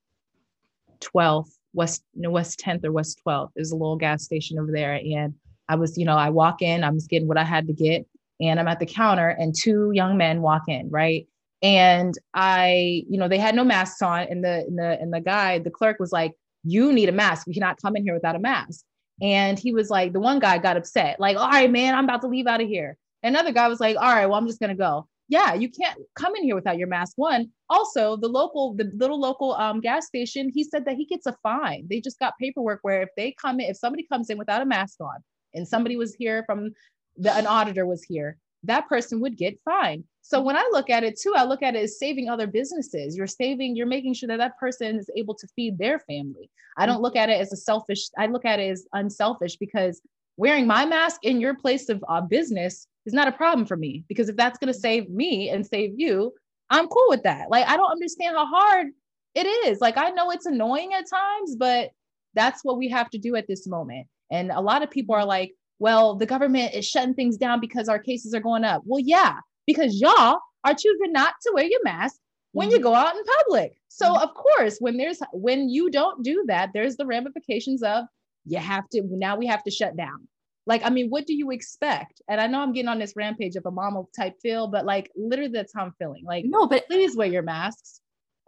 12th, 1.00 1.50
West, 1.74 2.02
no, 2.14 2.30
West 2.30 2.58
10th 2.60 2.84
or 2.84 2.92
West 2.92 3.20
12th. 3.26 3.50
There's 3.54 3.70
a 3.72 3.76
little 3.76 3.96
gas 3.96 4.24
station 4.24 4.58
over 4.58 4.72
there, 4.72 4.94
and 4.94 5.34
I 5.68 5.74
was, 5.76 5.98
you 5.98 6.04
know, 6.04 6.16
I 6.16 6.30
walk 6.30 6.62
in, 6.62 6.82
I'm 6.82 6.96
just 6.96 7.10
getting 7.10 7.28
what 7.28 7.36
I 7.38 7.44
had 7.44 7.66
to 7.66 7.72
get, 7.72 8.06
and 8.40 8.60
I'm 8.60 8.68
at 8.68 8.80
the 8.80 8.86
counter, 8.86 9.28
and 9.28 9.54
two 9.54 9.90
young 9.92 10.16
men 10.16 10.42
walk 10.42 10.62
in, 10.68 10.88
right? 10.90 11.26
and 11.62 12.14
I, 12.34 13.04
you 13.08 13.18
know, 13.18 13.28
they 13.28 13.38
had 13.38 13.54
no 13.54 13.64
masks 13.64 14.02
on, 14.02 14.26
and 14.28 14.44
the 14.44 14.64
and 14.66 14.78
the 14.78 15.00
and 15.00 15.12
the 15.12 15.20
guy, 15.20 15.58
the 15.58 15.70
clerk 15.70 15.98
was 15.98 16.12
like, 16.12 16.32
"You 16.64 16.92
need 16.92 17.08
a 17.08 17.12
mask. 17.12 17.46
You 17.46 17.54
cannot 17.54 17.80
come 17.80 17.96
in 17.96 18.04
here 18.04 18.14
without 18.14 18.36
a 18.36 18.40
mask." 18.40 18.84
And 19.22 19.58
he 19.58 19.72
was 19.72 19.88
like, 19.88 20.12
the 20.12 20.20
one 20.20 20.38
guy 20.38 20.58
got 20.58 20.76
upset, 20.76 21.18
like, 21.18 21.36
"All 21.38 21.48
right, 21.48 21.70
man, 21.70 21.94
I'm 21.94 22.04
about 22.04 22.20
to 22.22 22.28
leave 22.28 22.46
out 22.46 22.60
of 22.60 22.68
here." 22.68 22.96
Another 23.22 23.52
guy 23.52 23.68
was 23.68 23.80
like, 23.80 23.96
"All 23.96 24.02
right, 24.02 24.26
well, 24.26 24.36
I'm 24.38 24.46
just 24.46 24.60
gonna 24.60 24.74
go." 24.74 25.08
Yeah, 25.28 25.54
you 25.54 25.68
can't 25.70 25.98
come 26.14 26.36
in 26.36 26.44
here 26.44 26.54
without 26.54 26.78
your 26.78 26.86
mask. 26.88 27.14
One, 27.16 27.50
also 27.68 28.16
the 28.16 28.28
local, 28.28 28.74
the 28.74 28.92
little 28.94 29.18
local 29.18 29.54
um, 29.54 29.80
gas 29.80 30.06
station, 30.06 30.50
he 30.54 30.62
said 30.62 30.84
that 30.84 30.94
he 30.96 31.04
gets 31.04 31.26
a 31.26 31.36
fine. 31.42 31.86
They 31.90 32.00
just 32.00 32.20
got 32.20 32.34
paperwork 32.38 32.80
where 32.82 33.02
if 33.02 33.08
they 33.16 33.34
come 33.40 33.58
in, 33.58 33.70
if 33.70 33.76
somebody 33.76 34.06
comes 34.06 34.30
in 34.30 34.38
without 34.38 34.62
a 34.62 34.66
mask 34.66 35.00
on, 35.00 35.16
and 35.54 35.66
somebody 35.66 35.96
was 35.96 36.14
here 36.14 36.44
from 36.46 36.70
the 37.18 37.32
an 37.32 37.46
auditor 37.46 37.86
was 37.86 38.02
here, 38.02 38.38
that 38.64 38.88
person 38.88 39.20
would 39.20 39.36
get 39.36 39.58
fined. 39.64 40.04
So 40.22 40.40
when 40.40 40.56
I 40.56 40.68
look 40.72 40.90
at 40.90 41.04
it 41.04 41.18
too, 41.20 41.34
I 41.36 41.44
look 41.44 41.62
at 41.62 41.76
it 41.76 41.84
as 41.84 41.98
saving 41.98 42.28
other 42.28 42.46
businesses. 42.46 43.16
You're 43.16 43.26
saving, 43.26 43.76
you're 43.76 43.86
making 43.86 44.14
sure 44.14 44.26
that 44.28 44.38
that 44.38 44.58
person 44.58 44.96
is 44.96 45.10
able 45.16 45.34
to 45.34 45.46
feed 45.54 45.78
their 45.78 46.00
family. 46.00 46.50
I 46.76 46.86
don't 46.86 47.00
look 47.00 47.16
at 47.16 47.30
it 47.30 47.40
as 47.40 47.52
a 47.52 47.56
selfish, 47.56 48.08
I 48.18 48.26
look 48.26 48.44
at 48.44 48.58
it 48.58 48.70
as 48.70 48.86
unselfish 48.92 49.56
because 49.56 50.02
wearing 50.36 50.66
my 50.66 50.84
mask 50.84 51.20
in 51.22 51.40
your 51.40 51.54
place 51.54 51.88
of 51.88 52.04
uh, 52.08 52.20
business 52.20 52.86
is 53.06 53.12
not 53.12 53.28
a 53.28 53.32
problem 53.32 53.66
for 53.66 53.76
me 53.76 54.04
because 54.08 54.28
if 54.28 54.36
that's 54.36 54.58
going 54.58 54.72
to 54.72 54.78
save 54.78 55.08
me 55.08 55.48
and 55.48 55.66
save 55.66 55.92
you, 55.96 56.32
I'm 56.68 56.88
cool 56.88 57.06
with 57.08 57.22
that. 57.22 57.48
Like, 57.48 57.66
I 57.66 57.76
don't 57.76 57.90
understand 57.90 58.36
how 58.36 58.46
hard 58.46 58.88
it 59.34 59.46
is. 59.46 59.80
Like, 59.80 59.96
I 59.96 60.10
know 60.10 60.30
it's 60.30 60.46
annoying 60.46 60.92
at 60.92 61.08
times, 61.08 61.56
but 61.56 61.90
that's 62.34 62.64
what 62.64 62.78
we 62.78 62.88
have 62.88 63.10
to 63.10 63.18
do 63.18 63.36
at 63.36 63.46
this 63.46 63.66
moment. 63.66 64.08
And 64.30 64.50
a 64.50 64.60
lot 64.60 64.82
of 64.82 64.90
people 64.90 65.14
are 65.14 65.24
like, 65.24 65.52
well, 65.78 66.14
the 66.14 66.26
government 66.26 66.74
is 66.74 66.86
shutting 66.86 67.14
things 67.14 67.36
down 67.36 67.60
because 67.60 67.88
our 67.88 67.98
cases 67.98 68.34
are 68.34 68.40
going 68.40 68.64
up. 68.64 68.82
Well, 68.84 69.02
yeah, 69.04 69.40
because 69.66 70.00
y'all 70.00 70.40
are 70.64 70.74
choosing 70.74 71.12
not 71.12 71.34
to 71.42 71.52
wear 71.54 71.64
your 71.64 71.82
mask 71.84 72.16
when 72.52 72.70
you 72.70 72.78
mm-hmm. 72.78 72.84
go 72.84 72.94
out 72.94 73.14
in 73.14 73.22
public. 73.44 73.76
So 73.88 74.06
mm-hmm. 74.06 74.22
of 74.22 74.34
course, 74.34 74.78
when 74.80 74.96
there's 74.96 75.20
when 75.32 75.68
you 75.68 75.90
don't 75.90 76.22
do 76.22 76.44
that, 76.48 76.70
there's 76.72 76.96
the 76.96 77.06
ramifications 77.06 77.82
of 77.82 78.04
you 78.44 78.58
have 78.58 78.88
to 78.90 79.02
now 79.04 79.36
we 79.36 79.46
have 79.46 79.62
to 79.64 79.70
shut 79.70 79.96
down. 79.96 80.28
Like, 80.66 80.84
I 80.84 80.90
mean, 80.90 81.10
what 81.10 81.26
do 81.26 81.34
you 81.34 81.52
expect? 81.52 82.20
And 82.28 82.40
I 82.40 82.48
know 82.48 82.60
I'm 82.60 82.72
getting 82.72 82.88
on 82.88 82.98
this 82.98 83.14
rampage 83.14 83.54
of 83.54 83.66
a 83.66 83.70
mama 83.70 84.02
type 84.16 84.34
feel, 84.42 84.66
but 84.66 84.84
like 84.84 85.10
literally 85.16 85.52
that's 85.52 85.72
how 85.72 85.84
I'm 85.84 85.92
feeling. 85.98 86.24
Like, 86.24 86.44
no, 86.46 86.66
but 86.66 86.86
please 86.88 87.16
wear 87.16 87.28
your 87.28 87.42
masks. 87.42 88.00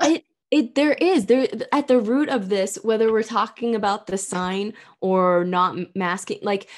It, 0.02 0.24
it 0.50 0.74
there 0.74 0.94
is 0.94 1.26
there 1.26 1.46
at 1.72 1.86
the 1.86 2.00
root 2.00 2.28
of 2.28 2.48
this, 2.48 2.76
whether 2.82 3.12
we're 3.12 3.22
talking 3.22 3.74
about 3.74 4.08
the 4.08 4.18
sign 4.18 4.74
or 5.00 5.44
not 5.44 5.76
masking, 5.94 6.40
like 6.42 6.68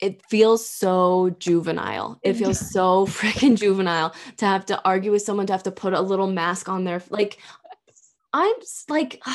it 0.00 0.24
feels 0.26 0.66
so 0.66 1.34
juvenile. 1.38 2.18
It 2.22 2.32
mm-hmm. 2.32 2.44
feels 2.44 2.72
so 2.72 3.06
freaking 3.06 3.56
juvenile 3.58 4.14
to 4.38 4.46
have 4.46 4.66
to 4.66 4.80
argue 4.84 5.12
with 5.12 5.22
someone 5.22 5.46
to 5.46 5.52
have 5.52 5.62
to 5.64 5.70
put 5.70 5.92
a 5.92 6.00
little 6.00 6.26
mask 6.26 6.68
on 6.68 6.84
their 6.84 7.02
like 7.10 7.38
I'm 8.32 8.54
like 8.88 9.22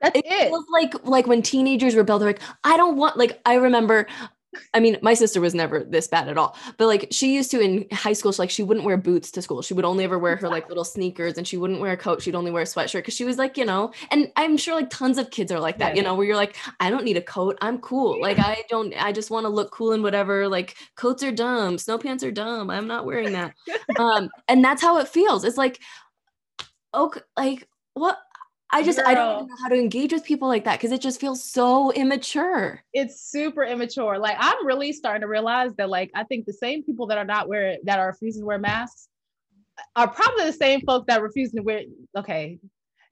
That's 0.00 0.16
it, 0.16 0.26
it. 0.26 0.48
feels 0.48 0.66
like 0.70 0.94
like 1.04 1.26
when 1.26 1.42
teenagers 1.42 1.96
rebel, 1.96 2.18
they're 2.18 2.28
like, 2.28 2.42
I 2.62 2.76
don't 2.76 2.96
want 2.96 3.16
like 3.16 3.40
I 3.44 3.54
remember 3.54 4.06
I 4.72 4.80
mean, 4.80 4.96
my 5.02 5.14
sister 5.14 5.40
was 5.40 5.54
never 5.54 5.84
this 5.84 6.08
bad 6.08 6.28
at 6.28 6.38
all, 6.38 6.56
but 6.78 6.86
like 6.86 7.08
she 7.10 7.34
used 7.34 7.50
to 7.50 7.60
in 7.60 7.86
high 7.92 8.14
school, 8.14 8.32
she, 8.32 8.38
like 8.40 8.50
she 8.50 8.62
wouldn't 8.62 8.86
wear 8.86 8.96
boots 8.96 9.30
to 9.32 9.42
school. 9.42 9.60
She 9.62 9.74
would 9.74 9.84
only 9.84 10.04
ever 10.04 10.18
wear 10.18 10.36
her 10.36 10.48
like 10.48 10.68
little 10.68 10.84
sneakers 10.84 11.36
and 11.36 11.46
she 11.46 11.56
wouldn't 11.56 11.80
wear 11.80 11.92
a 11.92 11.96
coat. 11.96 12.22
She'd 12.22 12.34
only 12.34 12.50
wear 12.50 12.62
a 12.62 12.66
sweatshirt 12.66 13.00
because 13.00 13.14
she 13.14 13.24
was 13.24 13.36
like, 13.36 13.56
you 13.56 13.64
know, 13.64 13.92
and 14.10 14.32
I'm 14.36 14.56
sure 14.56 14.74
like 14.74 14.90
tons 14.90 15.18
of 15.18 15.30
kids 15.30 15.52
are 15.52 15.60
like 15.60 15.78
that, 15.78 15.94
yeah. 15.94 15.96
you 15.96 16.02
know, 16.02 16.14
where 16.14 16.26
you're 16.26 16.36
like, 16.36 16.56
I 16.80 16.90
don't 16.90 17.04
need 17.04 17.16
a 17.16 17.22
coat. 17.22 17.58
I'm 17.60 17.78
cool. 17.78 18.20
Like, 18.20 18.38
I 18.38 18.64
don't, 18.68 18.94
I 19.00 19.12
just 19.12 19.30
want 19.30 19.44
to 19.44 19.50
look 19.50 19.70
cool 19.70 19.92
and 19.92 20.02
whatever. 20.02 20.48
Like, 20.48 20.76
coats 20.96 21.22
are 21.22 21.32
dumb, 21.32 21.78
snow 21.78 21.98
pants 21.98 22.24
are 22.24 22.30
dumb. 22.30 22.70
I'm 22.70 22.86
not 22.86 23.06
wearing 23.06 23.32
that. 23.32 23.54
um, 23.98 24.30
and 24.48 24.64
that's 24.64 24.82
how 24.82 24.98
it 24.98 25.08
feels. 25.08 25.44
It's 25.44 25.58
like, 25.58 25.80
okay, 26.94 27.20
like, 27.36 27.68
what? 27.94 28.18
I 28.70 28.82
just 28.82 28.98
Girl. 28.98 29.08
I 29.08 29.14
don't 29.14 29.48
know 29.48 29.56
how 29.62 29.68
to 29.68 29.76
engage 29.76 30.12
with 30.12 30.24
people 30.24 30.46
like 30.46 30.64
that 30.64 30.78
because 30.78 30.92
it 30.92 31.00
just 31.00 31.20
feels 31.20 31.42
so 31.42 31.90
immature. 31.92 32.82
It's 32.92 33.20
super 33.20 33.64
immature. 33.64 34.18
Like 34.18 34.36
I'm 34.38 34.66
really 34.66 34.92
starting 34.92 35.22
to 35.22 35.28
realize 35.28 35.74
that 35.76 35.88
like 35.88 36.10
I 36.14 36.24
think 36.24 36.44
the 36.44 36.52
same 36.52 36.82
people 36.82 37.06
that 37.06 37.18
are 37.18 37.24
not 37.24 37.48
wearing 37.48 37.78
that 37.84 37.98
are 37.98 38.08
refusing 38.08 38.42
to 38.42 38.46
wear 38.46 38.58
masks 38.58 39.08
uh, 39.78 39.82
are 39.96 40.08
probably 40.08 40.44
the 40.44 40.52
same 40.52 40.82
folks 40.82 41.06
that 41.08 41.22
refuse 41.22 41.50
to 41.52 41.62
wear 41.62 41.82
okay 42.16 42.58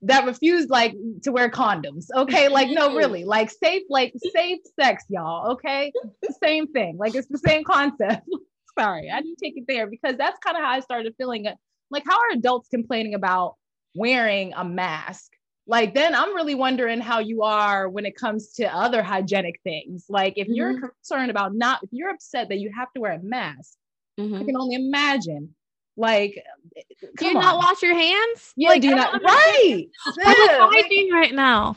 that 0.03 0.27
refuse 0.27 0.69
like 0.69 0.95
to 1.23 1.33
wear 1.33 1.51
condoms. 1.51 2.07
Okay, 2.15 2.49
like 2.49 2.69
no, 2.71 2.95
really, 2.95 3.25
like 3.25 3.51
safe, 3.51 3.83
like 3.89 4.13
safe 4.35 4.61
sex, 4.79 5.05
y'all. 5.09 5.53
Okay, 5.53 5.93
the 6.23 6.35
same 6.43 6.67
thing. 6.69 6.97
Like 6.99 7.15
it's 7.15 7.29
the 7.29 7.39
same 7.39 7.65
concept. 7.65 8.29
Sorry, 8.79 9.11
I 9.11 9.23
didn't 9.23 9.39
take 9.43 9.57
it 9.57 9.65
there 9.67 9.87
because 9.87 10.17
that's 10.19 10.39
kind 10.41 10.57
of 10.57 10.63
how 10.63 10.71
I 10.71 10.81
started 10.81 11.15
feeling. 11.17 11.47
Uh, 11.47 11.55
like, 11.91 12.05
how 12.07 12.19
are 12.19 12.31
adults 12.33 12.69
complaining 12.69 13.15
about 13.15 13.55
wearing 13.95 14.53
a 14.55 14.65
mask 14.65 15.33
like 15.67 15.95
then 15.95 16.15
i'm 16.15 16.35
really 16.35 16.55
wondering 16.55 17.01
how 17.01 17.19
you 17.19 17.43
are 17.43 17.89
when 17.89 18.07
it 18.07 18.17
comes 18.17 18.53
to 18.53 18.65
other 18.65 19.03
hygienic 19.03 19.61
things 19.65 20.05
like 20.09 20.35
if 20.37 20.47
mm-hmm. 20.47 20.55
you're 20.55 20.81
concerned 20.81 21.31
about 21.31 21.55
not 21.55 21.83
if 21.83 21.91
you're 21.93 22.11
upset 22.11 22.49
that 22.49 22.59
you 22.59 22.71
have 22.75 22.93
to 22.93 23.01
wear 23.01 23.13
a 23.13 23.23
mask 23.23 23.77
mm-hmm. 24.19 24.37
i 24.37 24.45
can 24.45 24.57
only 24.57 24.75
imagine 24.75 25.55
like 25.97 26.43
do 27.19 27.27
you 27.27 27.37
on. 27.37 27.43
not 27.43 27.57
wash 27.59 27.83
your 27.83 27.95
hands 27.95 28.53
yeah 28.57 28.71
like, 28.71 28.83
do 28.83 28.89
you 28.89 28.95
not 28.95 29.21
right 29.23 29.87
hygiene 30.15 31.13
right 31.13 31.35
now 31.35 31.77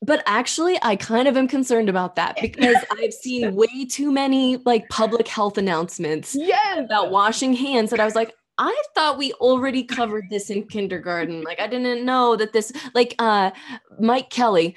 but 0.00 0.22
actually 0.26 0.78
i 0.82 0.96
kind 0.96 1.28
of 1.28 1.36
am 1.36 1.48
concerned 1.48 1.88
about 1.88 2.16
that 2.16 2.36
because 2.40 2.76
i've 2.92 3.12
seen 3.12 3.54
way 3.54 3.84
too 3.84 4.12
many 4.12 4.56
like 4.58 4.88
public 4.88 5.28
health 5.28 5.58
announcements 5.58 6.34
yes. 6.38 6.78
about 6.78 7.10
washing 7.10 7.52
hands 7.52 7.90
that 7.90 8.00
i 8.00 8.04
was 8.04 8.14
like 8.14 8.32
I 8.58 8.82
thought 8.94 9.18
we 9.18 9.32
already 9.34 9.84
covered 9.84 10.24
this 10.30 10.50
in 10.50 10.66
kindergarten. 10.66 11.42
Like 11.42 11.60
I 11.60 11.66
didn't 11.66 12.04
know 12.04 12.36
that 12.36 12.52
this 12.52 12.72
like 12.94 13.14
uh 13.18 13.50
Mike 13.98 14.30
Kelly, 14.30 14.76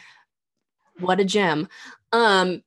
what 1.00 1.20
a 1.20 1.26
gem. 1.26 1.68
Um 2.12 2.64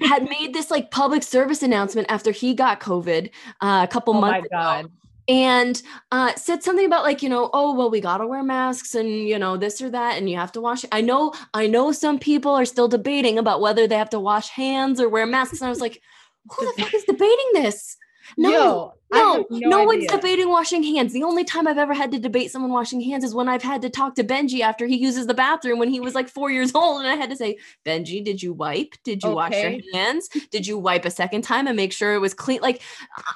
had 0.00 0.24
made 0.24 0.52
this 0.54 0.70
like 0.70 0.90
public 0.90 1.22
service 1.22 1.62
announcement 1.62 2.10
after 2.10 2.30
he 2.30 2.54
got 2.54 2.80
COVID 2.80 3.30
uh, 3.60 3.86
a 3.88 3.92
couple 3.92 4.16
oh 4.16 4.20
months 4.20 4.46
ago. 4.46 4.84
And 5.28 5.80
uh, 6.10 6.34
said 6.34 6.64
something 6.64 6.86
about 6.86 7.04
like, 7.04 7.22
you 7.22 7.28
know, 7.28 7.50
oh, 7.52 7.72
well, 7.74 7.88
we 7.88 8.00
got 8.00 8.18
to 8.18 8.26
wear 8.26 8.42
masks 8.42 8.96
and, 8.96 9.08
you 9.08 9.38
know, 9.38 9.56
this 9.56 9.80
or 9.80 9.88
that. 9.90 10.18
And 10.18 10.28
you 10.28 10.36
have 10.36 10.50
to 10.52 10.60
wash. 10.60 10.84
I 10.90 11.02
know, 11.02 11.32
I 11.54 11.68
know 11.68 11.92
some 11.92 12.18
people 12.18 12.50
are 12.50 12.64
still 12.64 12.88
debating 12.88 13.38
about 13.38 13.60
whether 13.60 13.86
they 13.86 13.96
have 13.96 14.10
to 14.10 14.18
wash 14.18 14.48
hands 14.48 15.00
or 15.00 15.08
wear 15.08 15.26
masks. 15.26 15.60
And 15.60 15.68
I 15.68 15.70
was 15.70 15.80
like, 15.80 16.02
who 16.50 16.66
the 16.66 16.82
fuck 16.82 16.94
is 16.94 17.04
debating 17.04 17.50
this? 17.52 17.96
No, 18.36 18.50
Yo, 18.50 18.94
no, 19.12 19.46
no, 19.50 19.68
no 19.68 19.84
one's 19.84 20.06
debating 20.06 20.48
washing 20.48 20.82
hands. 20.82 21.12
The 21.12 21.24
only 21.24 21.44
time 21.44 21.66
I've 21.66 21.78
ever 21.78 21.94
had 21.94 22.12
to 22.12 22.18
debate 22.18 22.50
someone 22.50 22.70
washing 22.70 23.00
hands 23.00 23.24
is 23.24 23.34
when 23.34 23.48
I've 23.48 23.62
had 23.62 23.82
to 23.82 23.90
talk 23.90 24.14
to 24.16 24.24
Benji 24.24 24.60
after 24.60 24.86
he 24.86 24.96
uses 24.96 25.26
the 25.26 25.34
bathroom 25.34 25.78
when 25.78 25.88
he 25.88 26.00
was 26.00 26.14
like 26.14 26.28
four 26.28 26.50
years 26.50 26.72
old. 26.74 27.00
And 27.00 27.08
I 27.08 27.16
had 27.16 27.30
to 27.30 27.36
say, 27.36 27.58
Benji, 27.84 28.24
did 28.24 28.42
you 28.42 28.52
wipe? 28.52 28.94
Did 29.04 29.22
you 29.22 29.30
okay. 29.30 29.34
wash 29.34 29.52
your 29.52 29.80
hands? 29.92 30.28
Did 30.50 30.66
you 30.66 30.78
wipe 30.78 31.04
a 31.04 31.10
second 31.10 31.42
time 31.42 31.66
and 31.66 31.76
make 31.76 31.92
sure 31.92 32.14
it 32.14 32.20
was 32.20 32.34
clean? 32.34 32.60
Like, 32.60 32.82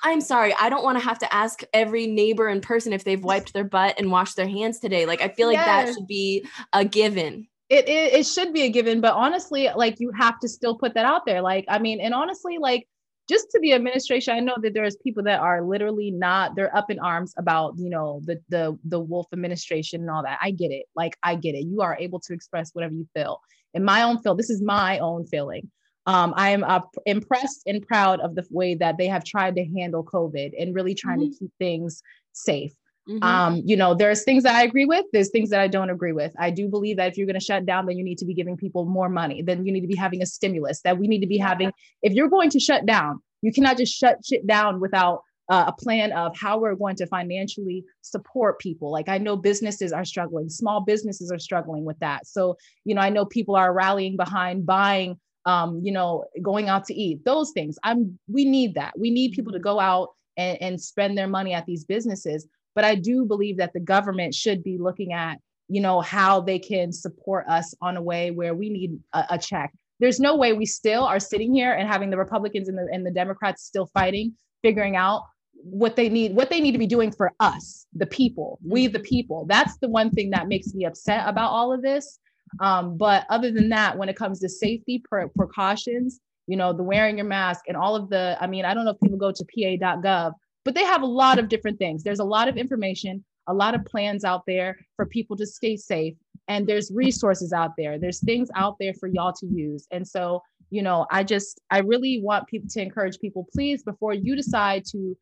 I'm 0.02 0.20
sorry, 0.20 0.54
I 0.60 0.68
don't 0.68 0.84
want 0.84 0.98
to 0.98 1.04
have 1.04 1.18
to 1.20 1.34
ask 1.34 1.62
every 1.72 2.06
neighbor 2.06 2.48
in 2.48 2.60
person 2.60 2.92
if 2.92 3.04
they've 3.04 3.22
wiped 3.22 3.52
their 3.52 3.64
butt 3.64 3.96
and 3.98 4.10
washed 4.10 4.36
their 4.36 4.48
hands 4.48 4.78
today. 4.78 5.06
Like, 5.06 5.22
I 5.22 5.28
feel 5.28 5.48
like 5.48 5.56
yes. 5.56 5.66
that 5.66 5.94
should 5.94 6.06
be 6.06 6.46
a 6.72 6.84
given. 6.84 7.48
It, 7.68 7.88
it, 7.88 8.12
it 8.12 8.26
should 8.26 8.52
be 8.52 8.62
a 8.62 8.68
given, 8.68 9.00
but 9.00 9.14
honestly, 9.14 9.70
like 9.74 9.98
you 9.98 10.12
have 10.12 10.38
to 10.40 10.48
still 10.48 10.76
put 10.76 10.94
that 10.94 11.06
out 11.06 11.24
there. 11.24 11.40
Like, 11.40 11.64
I 11.66 11.78
mean, 11.78 11.98
and 12.00 12.12
honestly, 12.12 12.58
like 12.58 12.86
just 13.28 13.50
to 13.50 13.60
the 13.60 13.72
administration, 13.72 14.34
I 14.34 14.40
know 14.40 14.56
that 14.62 14.74
there's 14.74 14.96
people 14.96 15.22
that 15.24 15.40
are 15.40 15.62
literally 15.62 16.10
not, 16.10 16.54
they're 16.54 16.76
up 16.76 16.90
in 16.90 16.98
arms 16.98 17.32
about, 17.38 17.74
you 17.78 17.88
know, 17.88 18.20
the 18.24 18.40
the 18.48 18.78
the 18.84 19.00
Wolf 19.00 19.26
administration 19.32 20.02
and 20.02 20.10
all 20.10 20.22
that. 20.22 20.38
I 20.42 20.50
get 20.50 20.70
it. 20.70 20.86
Like 20.94 21.16
I 21.22 21.34
get 21.34 21.54
it. 21.54 21.66
You 21.66 21.80
are 21.80 21.96
able 21.98 22.20
to 22.20 22.34
express 22.34 22.70
whatever 22.72 22.94
you 22.94 23.06
feel. 23.14 23.40
In 23.72 23.84
my 23.84 24.02
own 24.02 24.18
feel, 24.22 24.34
this 24.34 24.50
is 24.50 24.62
my 24.62 24.98
own 24.98 25.26
feeling. 25.26 25.70
Um, 26.06 26.34
I 26.36 26.50
am 26.50 26.64
uh, 26.64 26.80
impressed 27.06 27.62
and 27.66 27.86
proud 27.86 28.20
of 28.20 28.34
the 28.34 28.46
way 28.50 28.74
that 28.74 28.98
they 28.98 29.06
have 29.06 29.24
tried 29.24 29.56
to 29.56 29.64
handle 29.64 30.04
COVID 30.04 30.52
and 30.60 30.74
really 30.74 30.94
trying 30.94 31.20
mm-hmm. 31.20 31.32
to 31.32 31.38
keep 31.38 31.50
things 31.58 32.02
safe. 32.32 32.74
Mm-hmm. 33.08 33.22
Um, 33.22 33.62
you 33.64 33.76
know, 33.76 33.94
there's 33.94 34.24
things 34.24 34.44
that 34.44 34.54
I 34.54 34.62
agree 34.62 34.86
with, 34.86 35.04
there's 35.12 35.30
things 35.30 35.50
that 35.50 35.60
I 35.60 35.68
don't 35.68 35.90
agree 35.90 36.12
with. 36.12 36.32
I 36.38 36.50
do 36.50 36.68
believe 36.68 36.96
that 36.96 37.08
if 37.08 37.18
you're 37.18 37.26
going 37.26 37.38
to 37.38 37.44
shut 37.44 37.66
down, 37.66 37.86
then 37.86 37.98
you 37.98 38.04
need 38.04 38.18
to 38.18 38.24
be 38.24 38.34
giving 38.34 38.56
people 38.56 38.86
more 38.86 39.08
money, 39.08 39.42
then 39.42 39.66
you 39.66 39.72
need 39.72 39.82
to 39.82 39.86
be 39.86 39.96
having 39.96 40.22
a 40.22 40.26
stimulus, 40.26 40.80
that 40.82 40.98
we 40.98 41.06
need 41.06 41.20
to 41.20 41.26
be 41.26 41.38
having, 41.38 41.70
if 42.02 42.14
you're 42.14 42.28
going 42.28 42.50
to 42.50 42.60
shut 42.60 42.86
down, 42.86 43.20
you 43.42 43.52
cannot 43.52 43.76
just 43.76 43.94
shut 43.94 44.18
shit 44.24 44.46
down 44.46 44.80
without 44.80 45.20
uh, 45.50 45.64
a 45.66 45.72
plan 45.72 46.12
of 46.12 46.34
how 46.34 46.58
we're 46.58 46.74
going 46.74 46.96
to 46.96 47.06
financially 47.06 47.84
support 48.00 48.58
people. 48.58 48.90
Like 48.90 49.10
I 49.10 49.18
know 49.18 49.36
businesses 49.36 49.92
are 49.92 50.06
struggling, 50.06 50.48
small 50.48 50.80
businesses 50.80 51.30
are 51.30 51.38
struggling 51.38 51.84
with 51.84 51.98
that. 51.98 52.26
So, 52.26 52.56
you 52.84 52.94
know, 52.94 53.02
I 53.02 53.10
know 53.10 53.26
people 53.26 53.54
are 53.54 53.74
rallying 53.74 54.16
behind 54.16 54.64
buying 54.64 55.18
um, 55.46 55.80
you 55.82 55.92
know, 55.92 56.24
going 56.42 56.68
out 56.68 56.84
to 56.86 56.94
eat, 56.94 57.24
those 57.24 57.50
things. 57.52 57.78
I'm 57.82 58.18
we 58.28 58.44
need 58.44 58.74
that. 58.74 58.98
We 58.98 59.10
need 59.10 59.32
people 59.32 59.52
to 59.52 59.58
go 59.58 59.78
out 59.78 60.10
and, 60.36 60.60
and 60.60 60.80
spend 60.80 61.18
their 61.18 61.28
money 61.28 61.52
at 61.52 61.66
these 61.66 61.84
businesses. 61.84 62.46
But 62.74 62.84
I 62.84 62.94
do 62.94 63.24
believe 63.24 63.58
that 63.58 63.72
the 63.72 63.80
government 63.80 64.34
should 64.34 64.62
be 64.62 64.78
looking 64.78 65.12
at, 65.12 65.38
you 65.68 65.80
know, 65.80 66.00
how 66.00 66.40
they 66.40 66.58
can 66.58 66.92
support 66.92 67.46
us 67.48 67.74
on 67.80 67.96
a 67.96 68.02
way 68.02 68.30
where 68.30 68.54
we 68.54 68.70
need 68.70 68.98
a, 69.12 69.24
a 69.30 69.38
check. 69.38 69.72
There's 70.00 70.20
no 70.20 70.36
way 70.36 70.52
we 70.52 70.66
still 70.66 71.04
are 71.04 71.20
sitting 71.20 71.54
here 71.54 71.72
and 71.72 71.88
having 71.88 72.10
the 72.10 72.16
Republicans 72.16 72.68
and 72.68 72.76
the, 72.76 72.88
and 72.92 73.06
the 73.06 73.12
Democrats 73.12 73.64
still 73.64 73.86
fighting, 73.86 74.34
figuring 74.62 74.96
out 74.96 75.22
what 75.64 75.96
they 75.96 76.10
need 76.10 76.34
what 76.36 76.50
they 76.50 76.60
need 76.60 76.72
to 76.72 76.78
be 76.78 76.86
doing 76.86 77.10
for 77.10 77.32
us 77.40 77.86
the 77.94 78.04
people 78.06 78.58
we 78.62 78.86
the 78.86 79.00
people 79.00 79.46
that's 79.48 79.78
the 79.78 79.88
one 79.88 80.10
thing 80.10 80.28
that 80.28 80.46
makes 80.46 80.74
me 80.74 80.84
upset 80.84 81.26
about 81.26 81.50
all 81.50 81.72
of 81.72 81.80
this 81.80 82.18
um, 82.60 82.98
but 82.98 83.24
other 83.30 83.50
than 83.50 83.70
that 83.70 83.96
when 83.96 84.08
it 84.10 84.14
comes 84.14 84.40
to 84.40 84.48
safety 84.48 85.02
pre- 85.08 85.26
precautions 85.36 86.20
you 86.46 86.56
know 86.56 86.74
the 86.74 86.82
wearing 86.82 87.16
your 87.16 87.26
mask 87.26 87.62
and 87.66 87.78
all 87.78 87.96
of 87.96 88.10
the 88.10 88.36
i 88.40 88.46
mean 88.46 88.66
i 88.66 88.74
don't 88.74 88.84
know 88.84 88.90
if 88.90 89.00
people 89.02 89.16
go 89.16 89.32
to 89.32 89.44
pa.gov 89.44 90.32
but 90.64 90.74
they 90.74 90.84
have 90.84 91.02
a 91.02 91.06
lot 91.06 91.38
of 91.38 91.48
different 91.48 91.78
things. 91.78 92.02
There's 92.02 92.20
a 92.20 92.24
lot 92.24 92.48
of 92.48 92.56
information 92.56 93.24
a 93.46 93.52
lot 93.52 93.74
of 93.74 93.84
plans 93.84 94.24
out 94.24 94.40
there 94.46 94.74
for 94.96 95.04
people 95.04 95.36
to 95.36 95.46
stay 95.46 95.76
safe 95.76 96.14
and 96.48 96.66
there's 96.66 96.90
resources 96.90 97.52
out 97.52 97.72
there. 97.76 97.98
There's 97.98 98.20
things 98.20 98.48
out 98.56 98.76
there 98.80 98.94
for 98.94 99.06
y'all 99.06 99.34
to 99.34 99.46
use. 99.46 99.86
And 99.90 100.08
so 100.08 100.40
you 100.70 100.82
know 100.82 101.06
i 101.10 101.22
just 101.22 101.60
i 101.70 101.78
really 101.78 102.20
want 102.22 102.46
people 102.48 102.68
to 102.68 102.80
encourage 102.80 103.18
people 103.18 103.46
please 103.52 103.82
before 103.82 104.12
you 104.12 104.34
decide 104.34 104.84
to 104.84 105.16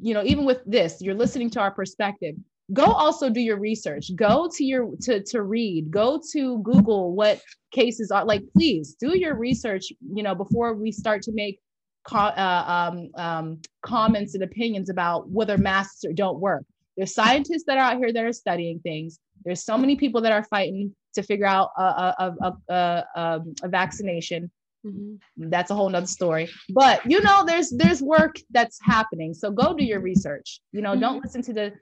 you 0.00 0.14
know 0.14 0.22
even 0.24 0.44
with 0.44 0.60
this 0.66 1.00
you're 1.00 1.14
listening 1.14 1.50
to 1.50 1.60
our 1.60 1.70
perspective 1.70 2.34
go 2.72 2.84
also 2.84 3.30
do 3.30 3.40
your 3.40 3.58
research. 3.58 4.10
Go 4.14 4.46
to 4.54 4.62
your 4.62 4.90
to 5.00 5.22
to 5.22 5.42
read. 5.42 5.90
Go 5.90 6.20
to 6.32 6.58
google 6.62 7.14
what 7.14 7.40
cases 7.70 8.10
are 8.10 8.24
like 8.24 8.42
please 8.54 8.94
do 9.00 9.16
your 9.16 9.34
research 9.34 9.84
you 10.14 10.22
know 10.22 10.34
before 10.34 10.74
we 10.74 10.92
start 10.92 11.22
to 11.22 11.32
make 11.32 11.58
co- 12.04 12.18
uh, 12.18 12.90
um, 12.92 13.10
um, 13.16 13.60
comments 13.82 14.34
and 14.34 14.44
opinions 14.44 14.90
about 14.90 15.28
whether 15.28 15.58
masks 15.58 16.04
don't 16.14 16.40
work 16.40 16.64
there's 16.96 17.14
scientists 17.14 17.64
that 17.66 17.78
are 17.78 17.92
out 17.92 17.98
here 17.98 18.12
that 18.12 18.24
are 18.24 18.32
studying 18.32 18.78
things 18.80 19.18
there's 19.44 19.64
so 19.64 19.78
many 19.78 19.96
people 19.96 20.20
that 20.20 20.32
are 20.32 20.44
fighting 20.44 20.94
to 21.14 21.22
figure 21.22 21.46
out 21.46 21.70
a, 21.76 21.82
a, 21.82 22.34
a, 22.40 22.74
a, 22.74 23.04
um, 23.16 23.54
a 23.62 23.68
vaccination 23.68 24.50
Mm-hmm. 24.86 25.50
That's 25.50 25.70
a 25.70 25.74
whole 25.74 25.88
nother 25.88 26.06
story. 26.06 26.48
But 26.70 27.04
you 27.04 27.20
know, 27.20 27.44
there's 27.44 27.70
there's 27.70 28.00
work 28.00 28.36
that's 28.50 28.78
happening. 28.82 29.34
So 29.34 29.50
go 29.50 29.74
do 29.74 29.84
your 29.84 30.00
research. 30.00 30.60
You 30.72 30.82
know, 30.82 30.92
mm-hmm. 30.92 31.00
don't 31.00 31.22
listen 31.22 31.42
to 31.42 31.52
the 31.52 31.72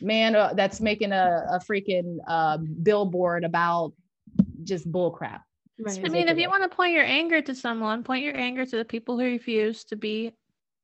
man 0.00 0.34
uh, 0.34 0.54
that's 0.54 0.80
making 0.80 1.12
a, 1.12 1.44
a 1.50 1.58
freaking 1.60 2.16
uh, 2.26 2.58
billboard 2.82 3.44
about 3.44 3.92
just 4.64 4.90
bullcrap. 4.90 5.40
Right. 5.78 6.00
I 6.04 6.08
mean, 6.08 6.28
if 6.28 6.38
you 6.38 6.48
want 6.48 6.62
to 6.62 6.74
point 6.74 6.94
your 6.94 7.04
anger 7.04 7.42
to 7.42 7.54
someone, 7.54 8.02
point 8.02 8.24
your 8.24 8.36
anger 8.36 8.64
to 8.64 8.76
the 8.76 8.84
people 8.84 9.18
who 9.18 9.24
refuse 9.24 9.84
to 9.84 9.96
be 9.96 10.32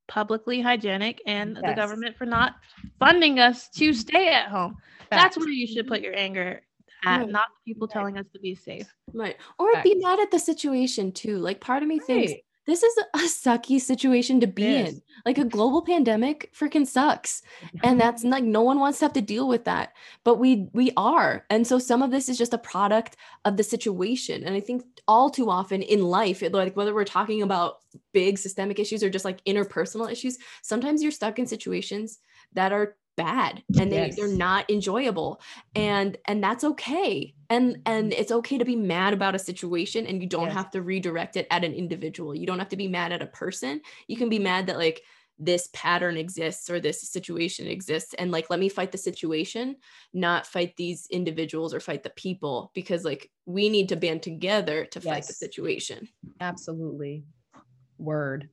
publicly 0.07 0.61
hygienic 0.61 1.23
and 1.27 1.57
yes. 1.61 1.71
the 1.71 1.75
government 1.75 2.17
for 2.17 2.27
not 2.27 2.57
funding 2.99 3.39
us 3.39 3.69
to 3.71 3.95
stay 3.95 4.29
at 4.29 4.49
home. 4.49 4.77
That's 5.11 5.39
where 5.39 5.49
you 5.49 5.67
should 5.67 5.87
put 5.87 6.03
your 6.03 6.15
anger 6.15 6.61
at, 7.07 7.21
right. 7.21 7.29
not 7.29 7.47
people 7.67 7.87
right. 7.87 7.93
telling 7.93 8.19
us 8.19 8.27
to 8.33 8.39
be 8.39 8.55
safe. 8.55 8.93
Right. 9.15 9.37
Or 9.59 9.71
right. 9.71 9.85
be 9.85 9.95
mad 9.97 10.21
at 10.21 10.31
the 10.31 10.39
situation 10.39 11.13
too. 11.13 11.39
Like 11.39 11.61
part 11.61 11.83
of 11.83 11.89
me 11.89 11.99
thinks 11.99 12.33
this 12.67 12.83
is 12.83 12.97
a 13.15 13.19
sucky 13.19 13.81
situation 13.81 14.41
to 14.41 14.47
be 14.47 14.77
in. 14.77 15.03
Like 15.27 15.39
a 15.39 15.45
global 15.45 15.83
pandemic 15.83 16.53
freaking 16.55 16.87
sucks. 16.87 17.43
And 17.83 18.01
that's 18.01 18.23
like 18.23 18.45
no 18.45 18.63
one 18.63 18.79
wants 18.79 18.99
to 18.99 19.07
have 19.07 19.13
to 19.15 19.21
deal 19.21 19.49
with 19.49 19.65
that. 19.65 19.93
But 20.25 20.37
we 20.37 20.69
we 20.73 20.93
are. 20.97 21.45
And 21.51 21.67
so 21.67 21.79
some 21.79 22.03
of 22.03 22.11
this 22.11 22.29
is 22.29 22.39
just 22.39 22.55
a 22.55 22.59
product 22.59 23.17
of 23.45 23.57
the 23.57 23.65
situation. 23.65 24.45
And 24.45 24.55
I 24.55 24.61
think 24.61 24.85
all 25.09 25.31
too 25.31 25.51
often 25.51 25.83
in 25.83 26.03
life, 26.03 26.43
like 26.53 26.77
whether 26.77 26.95
we're 26.95 27.05
talking 27.05 27.43
about 27.43 27.79
big 28.13 28.39
systemic 28.39 28.79
issues 28.79 29.03
or 29.03 29.11
just 29.11 29.25
like 29.25 29.45
interpersonal 29.45 30.11
issues, 30.11 30.39
sometimes 30.63 31.03
you're 31.03 31.13
stuck 31.13 31.39
in 31.39 31.47
situations 31.47 32.19
that 32.55 32.73
are 32.73 32.97
bad 33.17 33.63
and 33.79 33.93
they, 33.93 33.97
yes. 33.97 34.17
they're 34.17 34.29
not 34.29 34.71
enjoyable 34.71 35.41
and 35.75 36.17
and 36.27 36.43
that's 36.43 36.65
okay 36.65 37.35
and 37.51 37.79
and 37.85 38.11
mm-hmm. 38.11 38.21
it's 38.21 38.33
okay 38.33 38.57
to 38.57 38.65
be 38.65 38.77
mad 38.77 39.13
about 39.13 39.35
a 39.35 39.39
situation 39.39 40.07
and 40.07 40.23
you 40.23 40.29
don't 40.29 40.47
yes. 40.47 40.55
have 40.55 40.71
to 40.71 40.81
redirect 40.81 41.37
it 41.37 41.47
at 41.51 41.65
an 41.65 41.75
individual 41.75 42.35
you 42.35 42.47
don't 42.47 42.59
have 42.59 42.69
to 42.71 42.77
be 42.77 42.89
mad 42.89 43.13
at 43.13 43.23
a 43.23 43.27
person 43.27 43.81
you 44.09 44.17
can 44.17 44.29
be 44.29 44.39
mad 44.39 44.67
that 44.67 44.79
like 44.79 45.03
this 45.39 45.69
pattern 45.73 46.17
exists 46.17 46.71
or 46.71 46.81
this 46.81 47.03
situation 47.03 47.67
exists 47.67 48.15
and 48.15 48.31
like 48.31 48.49
let 48.49 48.61
me 48.61 48.69
fight 48.69 48.93
the 48.93 48.99
situation 48.99 49.77
not 50.15 50.47
fight 50.47 50.75
these 50.77 51.07
individuals 51.11 51.75
or 51.75 51.81
fight 51.81 52.03
the 52.03 52.11
people 52.11 52.71
because 52.75 53.05
like 53.05 53.31
we 53.45 53.69
need 53.69 53.89
to 53.89 53.97
band 53.97 54.23
together 54.23 54.87
to 54.87 55.01
yes. 55.01 55.05
fight 55.05 55.27
the 55.27 55.35
situation 55.35 56.09
absolutely 56.41 57.25
word 57.99 58.49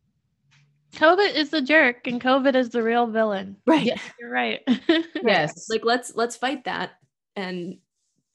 COVID 0.93 1.35
is 1.35 1.49
the 1.49 1.61
jerk 1.61 2.07
and 2.07 2.21
COVID 2.21 2.55
is 2.55 2.69
the 2.69 2.83
real 2.83 3.07
villain. 3.07 3.55
Right. 3.65 3.85
Yeah. 3.85 3.99
You're 4.19 4.31
right. 4.31 4.61
yes. 5.23 5.67
Like 5.69 5.85
let's 5.85 6.15
let's 6.15 6.35
fight 6.35 6.65
that 6.65 6.91
and 7.35 7.77